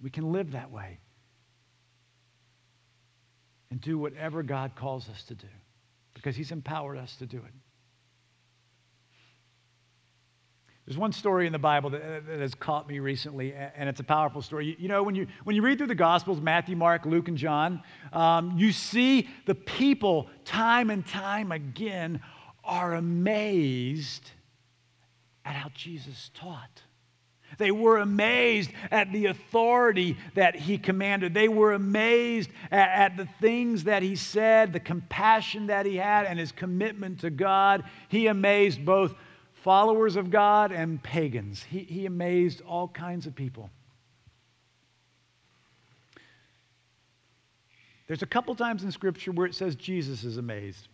We 0.00 0.10
can 0.10 0.32
live 0.32 0.52
that 0.52 0.70
way 0.70 1.00
and 3.70 3.80
do 3.80 3.98
whatever 3.98 4.42
God 4.42 4.72
calls 4.74 5.08
us 5.08 5.22
to 5.24 5.34
do 5.34 5.48
because 6.14 6.36
He's 6.36 6.52
empowered 6.52 6.98
us 6.98 7.16
to 7.16 7.26
do 7.26 7.38
it. 7.38 7.54
There's 10.88 10.96
one 10.96 11.12
story 11.12 11.46
in 11.46 11.52
the 11.52 11.58
Bible 11.58 11.90
that, 11.90 12.26
that, 12.26 12.40
has 12.40 12.54
caught 12.54 12.88
me 12.88 12.98
recently, 12.98 13.52
and 13.52 13.90
it's 13.90 14.00
a 14.00 14.04
powerful 14.04 14.40
story. 14.40 14.68
You, 14.68 14.76
you, 14.78 14.88
know, 14.88 15.02
when 15.02 15.14
you, 15.14 15.26
when 15.44 15.54
you 15.54 15.60
read 15.60 15.76
through 15.76 15.88
the 15.88 15.94
Gospels 15.94 16.40
Matthew, 16.40 16.76
Mark, 16.76 17.04
Luke, 17.04 17.28
and 17.28 17.36
John 17.36 17.82
um, 18.10 18.54
you 18.56 18.72
see 18.72 19.28
the 19.44 19.54
people 19.54 20.30
time 20.46 20.88
and 20.88 21.06
time 21.06 21.52
again 21.52 22.22
are 22.64 22.94
amazed 22.94 24.30
at 25.44 25.54
how 25.54 25.68
Jesus 25.74 26.30
taught. 26.32 26.82
They 27.58 27.72
were 27.72 27.98
amazed 27.98 28.70
at 28.90 29.12
the 29.12 29.26
authority 29.26 30.16
that 30.34 30.54
he 30.54 30.78
commanded. 30.78 31.34
They 31.34 31.48
were 31.48 31.72
amazed 31.72 32.50
at, 32.70 32.88
at, 32.90 33.16
the 33.16 33.28
things 33.40 33.84
that 33.84 34.02
he 34.02 34.14
said, 34.14 34.72
the 34.72 34.80
compassion 34.80 35.66
that 35.66 35.84
he 35.84 35.96
had, 35.96 36.24
and 36.24 36.38
his 36.38 36.52
commitment 36.52 37.20
to 37.20 37.30
God. 37.30 37.82
He 38.08 38.28
amazed 38.28 38.84
both 38.84 39.14
followers 39.64 40.14
of 40.14 40.30
God 40.30 40.70
and 40.70 41.02
pagans. 41.02 41.62
He, 41.62 41.80
he 41.80 42.06
amazed 42.06 42.62
all 42.62 42.88
kinds 42.88 43.26
of 43.26 43.34
people. 43.34 43.70
There's 48.06 48.22
a 48.22 48.26
couple 48.26 48.54
times 48.54 48.84
in 48.84 48.92
Scripture 48.92 49.32
where 49.32 49.46
it 49.46 49.54
says 49.54 49.74
Jesus 49.74 50.22
is 50.22 50.38
amazed. 50.38 50.88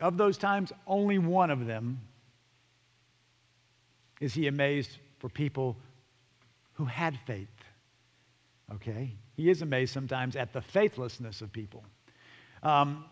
Of 0.00 0.16
those 0.16 0.36
times, 0.38 0.72
only 0.86 1.18
one 1.18 1.50
of 1.50 1.66
them 1.66 2.00
is 4.20 4.34
he 4.34 4.46
amazed 4.46 4.98
for 5.26 5.30
people 5.30 5.76
who 6.74 6.84
had 6.84 7.18
faith. 7.26 7.48
Okay? 8.72 9.12
He 9.34 9.50
is 9.50 9.60
amazed 9.60 9.92
sometimes 9.92 10.36
at 10.36 10.52
the 10.52 10.60
faithlessness 10.60 11.40
of 11.40 11.52
people. 11.52 11.82
Um, 12.62 13.04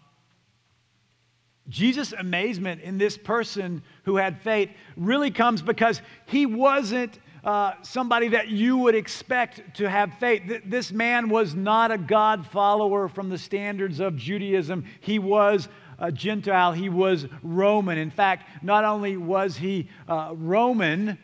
Jesus' 1.69 2.13
amazement 2.13 2.83
in 2.83 2.99
this 2.99 3.19
person 3.19 3.83
who 4.05 4.15
had 4.15 4.41
faith 4.43 4.71
really 4.97 5.33
comes 5.33 5.61
because 5.61 6.01
he 6.27 6.47
wasn't 6.47 7.19
uh, 7.43 7.73
somebody 7.83 8.29
that 8.29 8.47
you 8.47 8.77
would 8.77 8.95
expect 8.95 9.77
to 9.79 9.91
have 9.91 10.15
faith. 10.21 10.63
This 10.67 10.93
man 10.93 11.29
was 11.29 11.57
not 11.57 11.91
a 11.91 11.99
God 11.99 12.47
follower 12.47 13.09
from 13.09 13.29
the 13.29 13.39
standards 13.39 13.99
of 13.99 14.15
Judaism. 14.15 14.85
He 15.01 15.19
was 15.19 15.69
a 15.99 16.13
Gentile, 16.13 16.73
he 16.73 16.89
was 16.89 17.27
Roman. 17.43 17.99
In 17.99 18.13
fact, 18.13 18.63
not 18.63 18.85
only 18.85 19.17
was 19.17 19.57
he 19.57 19.89
uh, 20.09 20.33
Roman, 20.37 21.19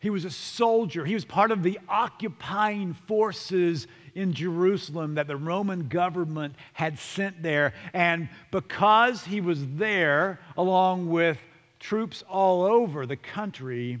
he 0.00 0.08
was 0.08 0.24
a 0.24 0.30
soldier. 0.30 1.04
He 1.04 1.14
was 1.14 1.26
part 1.26 1.50
of 1.50 1.62
the 1.62 1.78
occupying 1.88 2.94
forces 2.94 3.86
in 4.14 4.32
Jerusalem 4.32 5.14
that 5.14 5.26
the 5.26 5.36
Roman 5.36 5.88
government 5.88 6.54
had 6.72 6.98
sent 6.98 7.42
there. 7.42 7.74
And 7.92 8.30
because 8.50 9.24
he 9.24 9.42
was 9.42 9.64
there, 9.76 10.40
along 10.56 11.10
with 11.10 11.38
troops 11.78 12.24
all 12.28 12.62
over 12.62 13.04
the 13.04 13.16
country, 13.16 13.98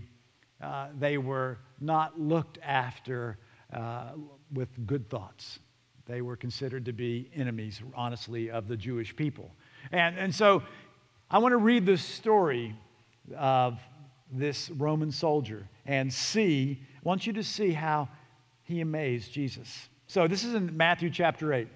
uh, 0.62 0.88
they 0.98 1.18
were 1.18 1.58
not 1.80 2.18
looked 2.18 2.58
after 2.62 3.38
uh, 3.70 4.12
with 4.54 4.68
good 4.86 5.08
thoughts. 5.10 5.58
They 6.06 6.22
were 6.22 6.36
considered 6.36 6.86
to 6.86 6.92
be 6.94 7.30
enemies, 7.36 7.82
honestly, 7.94 8.50
of 8.50 8.68
the 8.68 8.76
Jewish 8.76 9.14
people. 9.14 9.50
And, 9.92 10.18
and 10.18 10.34
so 10.34 10.62
I 11.30 11.38
want 11.38 11.52
to 11.52 11.58
read 11.58 11.84
this 11.84 12.02
story 12.02 12.74
of 13.36 13.78
this 14.32 14.70
Roman 14.70 15.10
soldier 15.10 15.66
and 15.86 16.12
see, 16.12 16.80
I 16.96 17.00
want 17.02 17.26
you 17.26 17.32
to 17.34 17.42
see 17.42 17.72
how 17.72 18.08
he 18.62 18.80
amazed 18.80 19.32
Jesus. 19.32 19.88
So 20.06 20.28
this 20.28 20.44
is 20.44 20.54
in 20.54 20.76
Matthew 20.76 21.10
chapter 21.10 21.52
8. 21.52 21.68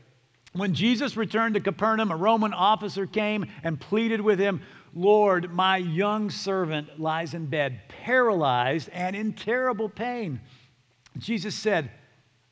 When 0.52 0.72
Jesus 0.72 1.16
returned 1.16 1.54
to 1.54 1.60
Capernaum, 1.60 2.12
a 2.12 2.16
Roman 2.16 2.54
officer 2.54 3.06
came 3.06 3.46
and 3.64 3.80
pleaded 3.80 4.20
with 4.20 4.38
him, 4.38 4.62
Lord, 4.94 5.52
my 5.52 5.78
young 5.78 6.30
servant 6.30 7.00
lies 7.00 7.34
in 7.34 7.46
bed, 7.46 7.80
paralyzed 7.88 8.88
and 8.92 9.16
in 9.16 9.32
terrible 9.32 9.88
pain. 9.88 10.40
Jesus 11.18 11.56
said, 11.56 11.90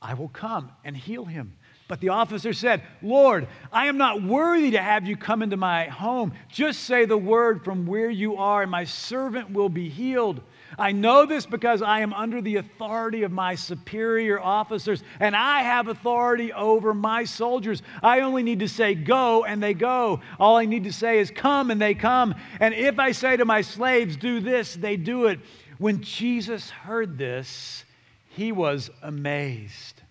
I 0.00 0.14
will 0.14 0.28
come 0.28 0.72
and 0.84 0.96
heal 0.96 1.24
him. 1.24 1.56
But 1.92 2.00
the 2.00 2.08
officer 2.08 2.54
said, 2.54 2.80
Lord, 3.02 3.48
I 3.70 3.84
am 3.84 3.98
not 3.98 4.22
worthy 4.22 4.70
to 4.70 4.80
have 4.80 5.06
you 5.06 5.14
come 5.14 5.42
into 5.42 5.58
my 5.58 5.84
home. 5.84 6.32
Just 6.48 6.84
say 6.84 7.04
the 7.04 7.18
word 7.18 7.62
from 7.66 7.84
where 7.84 8.08
you 8.08 8.38
are, 8.38 8.62
and 8.62 8.70
my 8.70 8.84
servant 8.84 9.50
will 9.50 9.68
be 9.68 9.90
healed. 9.90 10.40
I 10.78 10.92
know 10.92 11.26
this 11.26 11.44
because 11.44 11.82
I 11.82 12.00
am 12.00 12.14
under 12.14 12.40
the 12.40 12.56
authority 12.56 13.24
of 13.24 13.30
my 13.30 13.56
superior 13.56 14.40
officers, 14.40 15.04
and 15.20 15.36
I 15.36 15.60
have 15.64 15.88
authority 15.88 16.50
over 16.54 16.94
my 16.94 17.24
soldiers. 17.24 17.82
I 18.02 18.20
only 18.20 18.42
need 18.42 18.60
to 18.60 18.68
say, 18.68 18.94
Go, 18.94 19.44
and 19.44 19.62
they 19.62 19.74
go. 19.74 20.22
All 20.40 20.56
I 20.56 20.64
need 20.64 20.84
to 20.84 20.92
say 20.94 21.18
is, 21.18 21.30
Come, 21.30 21.70
and 21.70 21.78
they 21.78 21.92
come. 21.92 22.34
And 22.58 22.72
if 22.72 22.98
I 22.98 23.12
say 23.12 23.36
to 23.36 23.44
my 23.44 23.60
slaves, 23.60 24.16
Do 24.16 24.40
this, 24.40 24.76
they 24.76 24.96
do 24.96 25.26
it. 25.26 25.40
When 25.76 26.00
Jesus 26.00 26.70
heard 26.70 27.18
this, 27.18 27.84
he 28.30 28.50
was 28.50 28.88
amazed. 29.02 30.01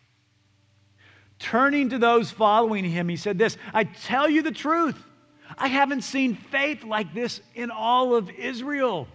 Turning 1.41 1.89
to 1.89 1.97
those 1.97 2.29
following 2.29 2.85
him, 2.85 3.09
he 3.09 3.17
said, 3.17 3.39
This, 3.39 3.57
I 3.73 3.83
tell 3.83 4.29
you 4.29 4.43
the 4.43 4.51
truth. 4.51 4.95
I 5.57 5.67
haven't 5.67 6.03
seen 6.03 6.35
faith 6.35 6.83
like 6.83 7.13
this 7.13 7.41
in 7.55 7.71
all 7.71 8.15
of 8.15 8.29
Israel. 8.29 9.07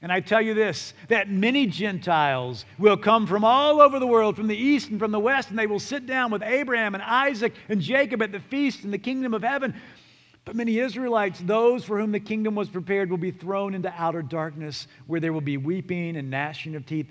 And 0.00 0.10
I 0.10 0.20
tell 0.20 0.40
you 0.40 0.54
this 0.54 0.94
that 1.08 1.28
many 1.28 1.66
Gentiles 1.66 2.64
will 2.78 2.96
come 2.96 3.26
from 3.26 3.44
all 3.44 3.82
over 3.82 3.98
the 3.98 4.06
world, 4.06 4.36
from 4.36 4.46
the 4.46 4.56
east 4.56 4.90
and 4.90 4.98
from 4.98 5.12
the 5.12 5.20
west, 5.20 5.50
and 5.50 5.58
they 5.58 5.66
will 5.66 5.78
sit 5.78 6.06
down 6.06 6.30
with 6.30 6.42
Abraham 6.42 6.94
and 6.94 7.02
Isaac 7.02 7.54
and 7.68 7.80
Jacob 7.80 8.22
at 8.22 8.32
the 8.32 8.40
feast 8.40 8.82
in 8.84 8.90
the 8.90 8.98
kingdom 8.98 9.34
of 9.34 9.42
heaven. 9.42 9.74
But 10.46 10.56
many 10.56 10.78
Israelites, 10.78 11.40
those 11.40 11.84
for 11.84 11.98
whom 11.98 12.12
the 12.12 12.20
kingdom 12.20 12.54
was 12.54 12.70
prepared, 12.70 13.10
will 13.10 13.18
be 13.18 13.32
thrown 13.32 13.74
into 13.74 13.92
outer 13.96 14.22
darkness 14.22 14.86
where 15.06 15.20
there 15.20 15.32
will 15.34 15.42
be 15.42 15.58
weeping 15.58 16.16
and 16.16 16.30
gnashing 16.30 16.74
of 16.74 16.86
teeth. 16.86 17.10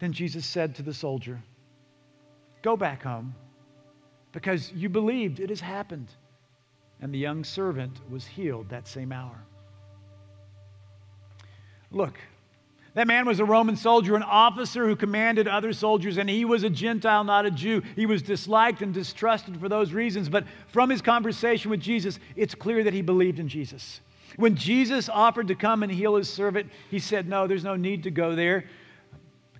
Then 0.00 0.12
Jesus 0.12 0.44
said 0.44 0.74
to 0.74 0.82
the 0.82 0.92
soldier, 0.92 1.40
Go 2.64 2.78
back 2.78 3.02
home 3.02 3.34
because 4.32 4.72
you 4.72 4.88
believed 4.88 5.38
it 5.38 5.50
has 5.50 5.60
happened. 5.60 6.08
And 7.02 7.12
the 7.12 7.18
young 7.18 7.44
servant 7.44 8.00
was 8.08 8.26
healed 8.26 8.70
that 8.70 8.88
same 8.88 9.12
hour. 9.12 9.38
Look, 11.90 12.18
that 12.94 13.06
man 13.06 13.26
was 13.26 13.38
a 13.38 13.44
Roman 13.44 13.76
soldier, 13.76 14.16
an 14.16 14.22
officer 14.22 14.86
who 14.86 14.96
commanded 14.96 15.46
other 15.46 15.74
soldiers, 15.74 16.16
and 16.16 16.30
he 16.30 16.46
was 16.46 16.62
a 16.62 16.70
Gentile, 16.70 17.22
not 17.22 17.44
a 17.44 17.50
Jew. 17.50 17.82
He 17.96 18.06
was 18.06 18.22
disliked 18.22 18.80
and 18.80 18.94
distrusted 18.94 19.60
for 19.60 19.68
those 19.68 19.92
reasons. 19.92 20.30
But 20.30 20.46
from 20.68 20.88
his 20.88 21.02
conversation 21.02 21.70
with 21.70 21.80
Jesus, 21.80 22.18
it's 22.34 22.54
clear 22.54 22.82
that 22.84 22.94
he 22.94 23.02
believed 23.02 23.40
in 23.40 23.48
Jesus. 23.48 24.00
When 24.36 24.56
Jesus 24.56 25.10
offered 25.10 25.48
to 25.48 25.54
come 25.54 25.82
and 25.82 25.92
heal 25.92 26.16
his 26.16 26.30
servant, 26.30 26.70
he 26.90 26.98
said, 26.98 27.28
No, 27.28 27.46
there's 27.46 27.62
no 27.62 27.76
need 27.76 28.04
to 28.04 28.10
go 28.10 28.34
there. 28.34 28.64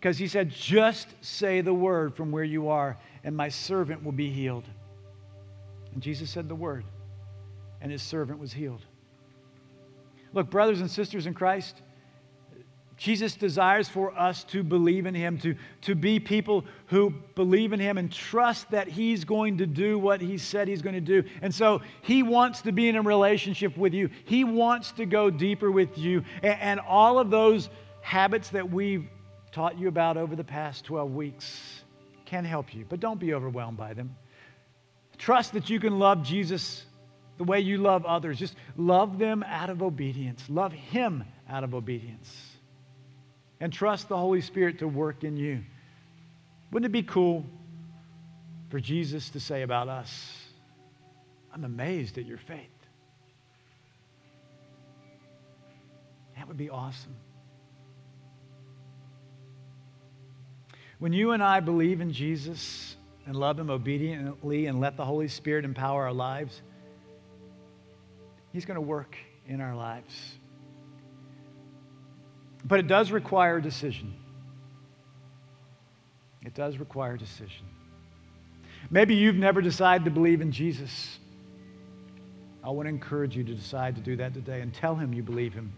Because 0.05 0.19
he 0.19 0.29
said, 0.29 0.51
Just 0.51 1.09
say 1.23 1.62
the 1.62 1.73
word 1.73 2.14
from 2.14 2.31
where 2.31 2.45
you 2.45 2.69
are, 2.69 2.99
and 3.25 3.35
my 3.35 3.49
servant 3.49 4.05
will 4.05 4.12
be 4.12 4.29
healed. 4.29 4.64
And 5.95 6.03
Jesus 6.03 6.29
said 6.29 6.47
the 6.47 6.55
word, 6.55 6.85
and 7.81 7.90
his 7.90 8.03
servant 8.03 8.38
was 8.38 8.53
healed. 8.53 8.83
Look, 10.35 10.51
brothers 10.51 10.83
and 10.83 10.90
sisters 10.90 11.27
in 11.27 11.33
Christ, 11.33 11.81
Jesus 12.99 13.35
desires 13.35 13.88
for 13.88 14.14
us 14.14 14.45
to 14.45 14.62
believe 14.62 15.07
in 15.07 15.14
him, 15.14 15.38
to, 15.38 15.55
to 15.81 15.95
be 15.95 16.21
people 16.21 16.67
who 16.88 17.14
believe 17.35 17.73
in 17.73 17.81
him 17.81 17.97
and 17.97 18.12
trust 18.12 18.71
that 18.73 18.88
he's 18.88 19.25
going 19.25 19.57
to 19.57 19.67
do 19.67 19.99
what 19.99 20.21
he 20.21 20.37
said 20.37 20.69
he's 20.69 20.83
going 20.83 20.97
to 20.97 21.01
do. 21.01 21.27
And 21.40 21.55
so 21.55 21.81
he 22.03 22.23
wants 22.23 22.61
to 22.61 22.73
be 22.73 22.90
in 22.90 22.97
a 22.97 23.03
relationship 23.03 23.75
with 23.79 23.95
you, 23.95 24.11
he 24.27 24.45
wants 24.45 24.93
to 24.93 25.07
go 25.07 25.31
deeper 25.31 25.71
with 25.71 25.97
you. 25.97 26.25
And, 26.43 26.61
and 26.61 26.81
all 26.81 27.19
of 27.19 27.31
those 27.31 27.71
habits 28.03 28.51
that 28.51 28.71
we've 28.71 29.09
taught 29.55 29.79
you 29.79 29.87
about 29.87 30.17
over 30.17 30.35
the 30.35 30.45
past 30.45 30.85
12 30.85 31.14
weeks 31.14 31.83
can 32.25 32.45
help 32.45 32.75
you, 32.75 32.85
but 32.88 32.99
don't 32.99 33.21
be 33.21 33.35
overwhelmed 33.35 33.79
by 33.79 33.95
them. 33.95 34.17
Trust 35.17 35.53
that 35.53 35.71
you 35.71 35.79
can 35.79 36.01
love 36.01 36.25
Jesus 36.25 36.85
the 37.38 37.45
way 37.45 37.61
you 37.61 37.79
love 37.79 38.05
others. 38.05 38.37
Just 38.37 38.57
love 38.77 39.17
them 39.17 39.45
out 39.45 39.71
of 39.71 39.81
obedience, 39.81 40.43
love 40.49 40.73
him 40.73 41.25
out 41.49 41.62
of 41.62 41.73
obedience 41.73 42.55
and 43.61 43.73
trust 43.73 44.09
the 44.09 44.17
Holy 44.17 44.40
Spirit 44.40 44.81
to 44.81 44.88
work 44.88 45.23
in 45.23 45.37
you. 45.37 45.62
Wouldn't 46.73 46.90
it 46.90 46.93
be 46.93 47.05
cool 47.05 47.47
for 48.71 48.81
Jesus 48.81 49.31
to 49.31 49.40
say 49.40 49.62
about 49.62 49.88
us, 49.88 50.37
I'm 51.53 51.64
amazed 51.64 52.19
at 52.19 52.27
your 52.27 52.38
faith? 52.38 52.59
That 56.37 56.49
would 56.49 56.57
be 56.57 56.69
awesome. 56.69 57.14
When 61.05 61.12
you 61.12 61.33
and 61.33 61.43
I 61.43 61.61
believe 61.61 62.01
in 62.01 62.14
Jesus 62.14 62.97
and 63.27 63.37
love 63.37 63.59
Him 63.59 63.69
obediently 63.69 64.64
and 64.64 64.81
let 64.81 64.97
the 64.97 65.05
Holy 65.05 65.29
Spirit 65.29 65.67
empower 65.67 66.05
our 66.05 66.14
lives, 66.14 66.62
He's 68.55 68.64
going 68.64 68.77
to 68.77 68.81
work 68.81 69.14
in 69.47 69.61
our 69.61 69.77
lives. 69.77 70.14
But 72.64 72.81
it 72.81 72.87
does 72.87 73.11
require 73.11 73.61
decision. 73.61 74.14
It 76.43 76.55
does 76.55 76.79
require 76.79 77.19
decision. 77.19 77.67
Maybe 78.88 79.14
you've 79.14 79.37
never 79.37 79.61
decided 79.61 80.07
to 80.07 80.11
believe 80.11 80.40
in 80.40 80.53
Jesus. 80.53 81.19
I 82.64 82.71
want 82.71 82.87
to 82.87 82.88
encourage 82.88 83.37
you 83.37 83.45
to 83.45 83.55
decide 83.55 83.95
to 83.97 84.01
do 84.01 84.17
that 84.17 84.33
today 84.33 84.62
and 84.62 84.73
tell 84.73 84.95
him 84.95 85.12
you 85.12 85.23
believe 85.23 85.53
him 85.53 85.71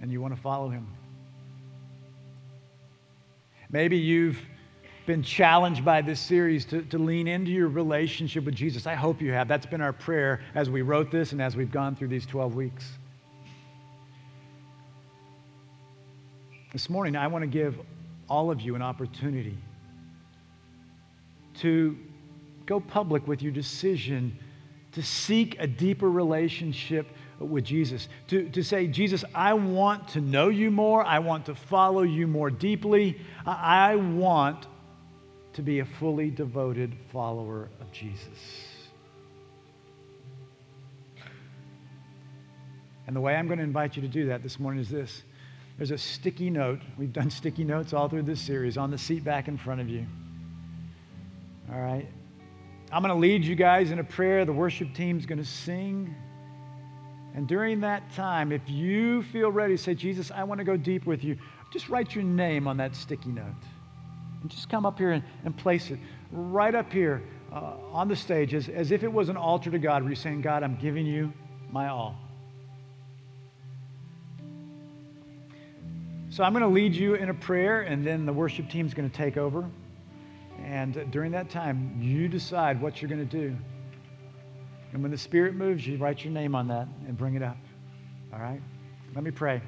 and 0.00 0.10
you 0.10 0.20
want 0.20 0.34
to 0.34 0.42
follow 0.42 0.70
him. 0.70 0.88
Maybe 3.70 3.96
you've 3.96 4.38
been 5.06 5.22
challenged 5.22 5.84
by 5.84 6.02
this 6.02 6.20
series 6.20 6.64
to, 6.66 6.82
to 6.82 6.98
lean 6.98 7.28
into 7.28 7.50
your 7.50 7.68
relationship 7.68 8.44
with 8.44 8.54
Jesus. 8.54 8.86
I 8.86 8.94
hope 8.94 9.20
you 9.20 9.32
have. 9.32 9.48
That's 9.48 9.66
been 9.66 9.80
our 9.80 9.92
prayer 9.92 10.40
as 10.54 10.68
we 10.68 10.82
wrote 10.82 11.10
this 11.10 11.32
and 11.32 11.40
as 11.40 11.56
we've 11.56 11.70
gone 11.70 11.94
through 11.94 12.08
these 12.08 12.26
12 12.26 12.54
weeks. 12.54 12.84
This 16.72 16.90
morning, 16.90 17.16
I 17.16 17.26
want 17.28 17.42
to 17.42 17.46
give 17.46 17.78
all 18.28 18.50
of 18.50 18.60
you 18.60 18.74
an 18.74 18.82
opportunity 18.82 19.56
to 21.60 21.96
go 22.66 22.80
public 22.80 23.26
with 23.26 23.42
your 23.42 23.52
decision 23.52 24.36
to 24.92 25.02
seek 25.02 25.56
a 25.60 25.66
deeper 25.66 26.10
relationship 26.10 27.06
with 27.38 27.64
Jesus. 27.64 28.08
To, 28.28 28.48
to 28.50 28.62
say, 28.62 28.86
Jesus, 28.86 29.24
I 29.34 29.54
want 29.54 30.08
to 30.08 30.20
know 30.20 30.48
you 30.48 30.70
more. 30.70 31.04
I 31.04 31.18
want 31.18 31.46
to 31.46 31.54
follow 31.54 32.02
you 32.02 32.26
more 32.26 32.50
deeply. 32.50 33.20
I, 33.44 33.92
I 33.92 33.96
want 33.96 34.66
to 35.54 35.62
be 35.62 35.80
a 35.80 35.84
fully 35.84 36.30
devoted 36.30 36.94
follower 37.12 37.68
of 37.80 37.90
Jesus. 37.92 38.28
And 43.06 43.14
the 43.14 43.20
way 43.20 43.36
I'm 43.36 43.46
going 43.46 43.58
to 43.58 43.64
invite 43.64 43.96
you 43.96 44.02
to 44.02 44.08
do 44.08 44.26
that 44.26 44.42
this 44.42 44.58
morning 44.58 44.80
is 44.80 44.88
this 44.88 45.22
there's 45.76 45.90
a 45.90 45.98
sticky 45.98 46.48
note. 46.48 46.80
We've 46.96 47.12
done 47.12 47.30
sticky 47.30 47.64
notes 47.64 47.92
all 47.92 48.08
through 48.08 48.22
this 48.22 48.40
series 48.40 48.78
on 48.78 48.90
the 48.90 48.98
seat 48.98 49.22
back 49.24 49.46
in 49.46 49.58
front 49.58 49.80
of 49.80 49.88
you. 49.88 50.06
All 51.70 51.80
right. 51.80 52.08
I'm 52.90 53.02
going 53.02 53.12
to 53.12 53.20
lead 53.20 53.44
you 53.44 53.54
guys 53.54 53.90
in 53.90 53.98
a 53.98 54.04
prayer. 54.04 54.44
The 54.44 54.52
worship 54.52 54.94
team's 54.94 55.26
going 55.26 55.38
to 55.38 55.44
sing. 55.44 56.14
And 57.36 57.46
during 57.46 57.80
that 57.80 58.10
time, 58.14 58.50
if 58.50 58.62
you 58.66 59.22
feel 59.24 59.52
ready, 59.52 59.76
say, 59.76 59.94
Jesus, 59.94 60.30
I 60.30 60.42
want 60.42 60.58
to 60.58 60.64
go 60.64 60.74
deep 60.74 61.04
with 61.04 61.22
you, 61.22 61.36
just 61.70 61.90
write 61.90 62.14
your 62.14 62.24
name 62.24 62.66
on 62.66 62.78
that 62.78 62.96
sticky 62.96 63.28
note. 63.28 63.44
And 64.40 64.50
just 64.50 64.70
come 64.70 64.86
up 64.86 64.98
here 64.98 65.12
and, 65.12 65.22
and 65.44 65.54
place 65.54 65.90
it 65.90 65.98
right 66.32 66.74
up 66.74 66.90
here 66.90 67.22
uh, 67.52 67.74
on 67.92 68.08
the 68.08 68.16
stage 68.16 68.54
as, 68.54 68.70
as 68.70 68.90
if 68.90 69.04
it 69.04 69.12
was 69.12 69.28
an 69.28 69.36
altar 69.36 69.70
to 69.70 69.78
God 69.78 70.02
where 70.02 70.10
you're 70.10 70.16
saying, 70.16 70.40
God, 70.40 70.62
I'm 70.62 70.76
giving 70.76 71.04
you 71.04 71.30
my 71.70 71.88
all. 71.88 72.16
So 76.30 76.42
I'm 76.42 76.54
going 76.54 76.62
to 76.62 76.68
lead 76.68 76.94
you 76.94 77.14
in 77.14 77.28
a 77.28 77.34
prayer, 77.34 77.82
and 77.82 78.04
then 78.04 78.24
the 78.24 78.32
worship 78.32 78.70
team 78.70 78.86
is 78.86 78.94
going 78.94 79.08
to 79.08 79.16
take 79.16 79.36
over. 79.36 79.68
And 80.64 81.10
during 81.10 81.32
that 81.32 81.50
time, 81.50 81.98
you 82.00 82.28
decide 82.28 82.80
what 82.80 83.02
you're 83.02 83.10
going 83.10 83.28
to 83.28 83.38
do. 83.38 83.54
And 84.96 85.02
when 85.02 85.12
the 85.12 85.18
Spirit 85.18 85.54
moves, 85.54 85.86
you 85.86 85.98
write 85.98 86.24
your 86.24 86.32
name 86.32 86.54
on 86.54 86.68
that 86.68 86.88
and 87.06 87.18
bring 87.18 87.34
it 87.34 87.42
up. 87.42 87.58
All 88.32 88.38
right? 88.38 88.62
Let 89.14 89.24
me 89.24 89.30
pray. 89.30 89.60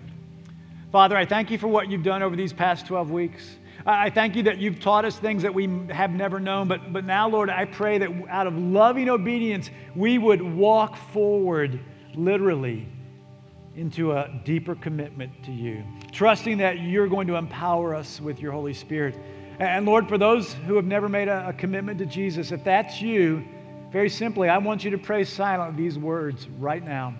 Father, 0.90 1.18
I 1.18 1.26
thank 1.26 1.50
you 1.50 1.58
for 1.58 1.68
what 1.68 1.90
you've 1.90 2.02
done 2.02 2.22
over 2.22 2.34
these 2.34 2.54
past 2.54 2.86
12 2.86 3.10
weeks. 3.10 3.58
I 3.84 4.08
thank 4.08 4.36
you 4.36 4.42
that 4.44 4.56
you've 4.56 4.80
taught 4.80 5.04
us 5.04 5.18
things 5.18 5.42
that 5.42 5.52
we 5.52 5.68
have 5.90 6.12
never 6.12 6.40
known. 6.40 6.66
But, 6.66 6.94
but 6.94 7.04
now, 7.04 7.28
Lord, 7.28 7.50
I 7.50 7.66
pray 7.66 7.98
that 7.98 8.08
out 8.30 8.46
of 8.46 8.56
loving 8.56 9.10
obedience, 9.10 9.68
we 9.94 10.16
would 10.16 10.40
walk 10.40 10.96
forward 11.12 11.78
literally 12.14 12.88
into 13.76 14.12
a 14.12 14.30
deeper 14.46 14.76
commitment 14.76 15.44
to 15.44 15.52
you, 15.52 15.84
trusting 16.10 16.56
that 16.56 16.80
you're 16.80 17.06
going 17.06 17.26
to 17.26 17.36
empower 17.36 17.94
us 17.94 18.18
with 18.18 18.40
your 18.40 18.52
Holy 18.52 18.72
Spirit. 18.72 19.14
And 19.58 19.84
Lord, 19.84 20.08
for 20.08 20.16
those 20.16 20.54
who 20.54 20.76
have 20.76 20.86
never 20.86 21.06
made 21.06 21.28
a, 21.28 21.50
a 21.50 21.52
commitment 21.52 21.98
to 21.98 22.06
Jesus, 22.06 22.50
if 22.50 22.64
that's 22.64 23.02
you, 23.02 23.44
very 23.90 24.10
simply, 24.10 24.48
I 24.48 24.58
want 24.58 24.84
you 24.84 24.90
to 24.90 24.98
pray 24.98 25.24
silently 25.24 25.82
these 25.82 25.98
words 25.98 26.46
right 26.58 26.84
now. 26.84 27.14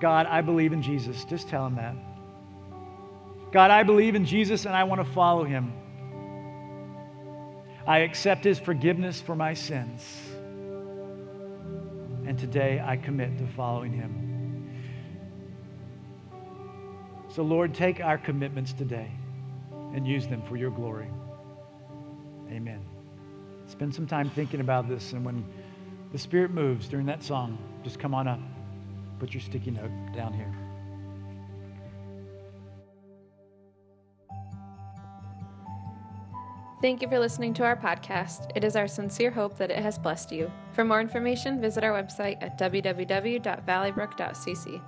God, 0.00 0.26
I 0.26 0.40
believe 0.40 0.72
in 0.72 0.82
Jesus. 0.82 1.24
Just 1.24 1.48
tell 1.48 1.66
him 1.66 1.76
that. 1.76 1.94
God, 3.52 3.70
I 3.70 3.82
believe 3.82 4.14
in 4.14 4.24
Jesus 4.24 4.64
and 4.64 4.74
I 4.74 4.84
want 4.84 5.04
to 5.04 5.12
follow 5.12 5.44
him. 5.44 5.72
I 7.86 7.98
accept 7.98 8.44
his 8.44 8.58
forgiveness 8.58 9.20
for 9.20 9.36
my 9.36 9.54
sins. 9.54 10.02
And 12.26 12.38
today 12.38 12.82
I 12.84 12.96
commit 12.96 13.36
to 13.38 13.46
following 13.48 13.92
him. 13.92 14.80
So, 17.28 17.42
Lord, 17.42 17.74
take 17.74 18.00
our 18.00 18.16
commitments 18.16 18.72
today 18.72 19.10
and 19.94 20.06
use 20.06 20.26
them 20.26 20.42
for 20.48 20.56
your 20.56 20.70
glory. 20.70 21.08
Amen. 22.50 22.93
Spend 23.74 23.92
some 23.92 24.06
time 24.06 24.30
thinking 24.30 24.60
about 24.60 24.88
this, 24.88 25.12
and 25.14 25.24
when 25.24 25.44
the 26.12 26.18
Spirit 26.18 26.52
moves 26.52 26.86
during 26.86 27.06
that 27.06 27.24
song, 27.24 27.58
just 27.82 27.98
come 27.98 28.14
on 28.14 28.28
up. 28.28 28.38
Put 29.18 29.34
your 29.34 29.40
sticky 29.40 29.72
note 29.72 29.90
down 30.14 30.32
here. 30.32 30.54
Thank 36.80 37.02
you 37.02 37.08
for 37.08 37.18
listening 37.18 37.52
to 37.54 37.64
our 37.64 37.74
podcast. 37.74 38.52
It 38.54 38.62
is 38.62 38.76
our 38.76 38.86
sincere 38.86 39.32
hope 39.32 39.58
that 39.58 39.72
it 39.72 39.78
has 39.78 39.98
blessed 39.98 40.30
you. 40.30 40.52
For 40.70 40.84
more 40.84 41.00
information, 41.00 41.60
visit 41.60 41.82
our 41.82 42.00
website 42.00 42.40
at 42.40 42.56
www.valleybrook.cc. 42.56 44.80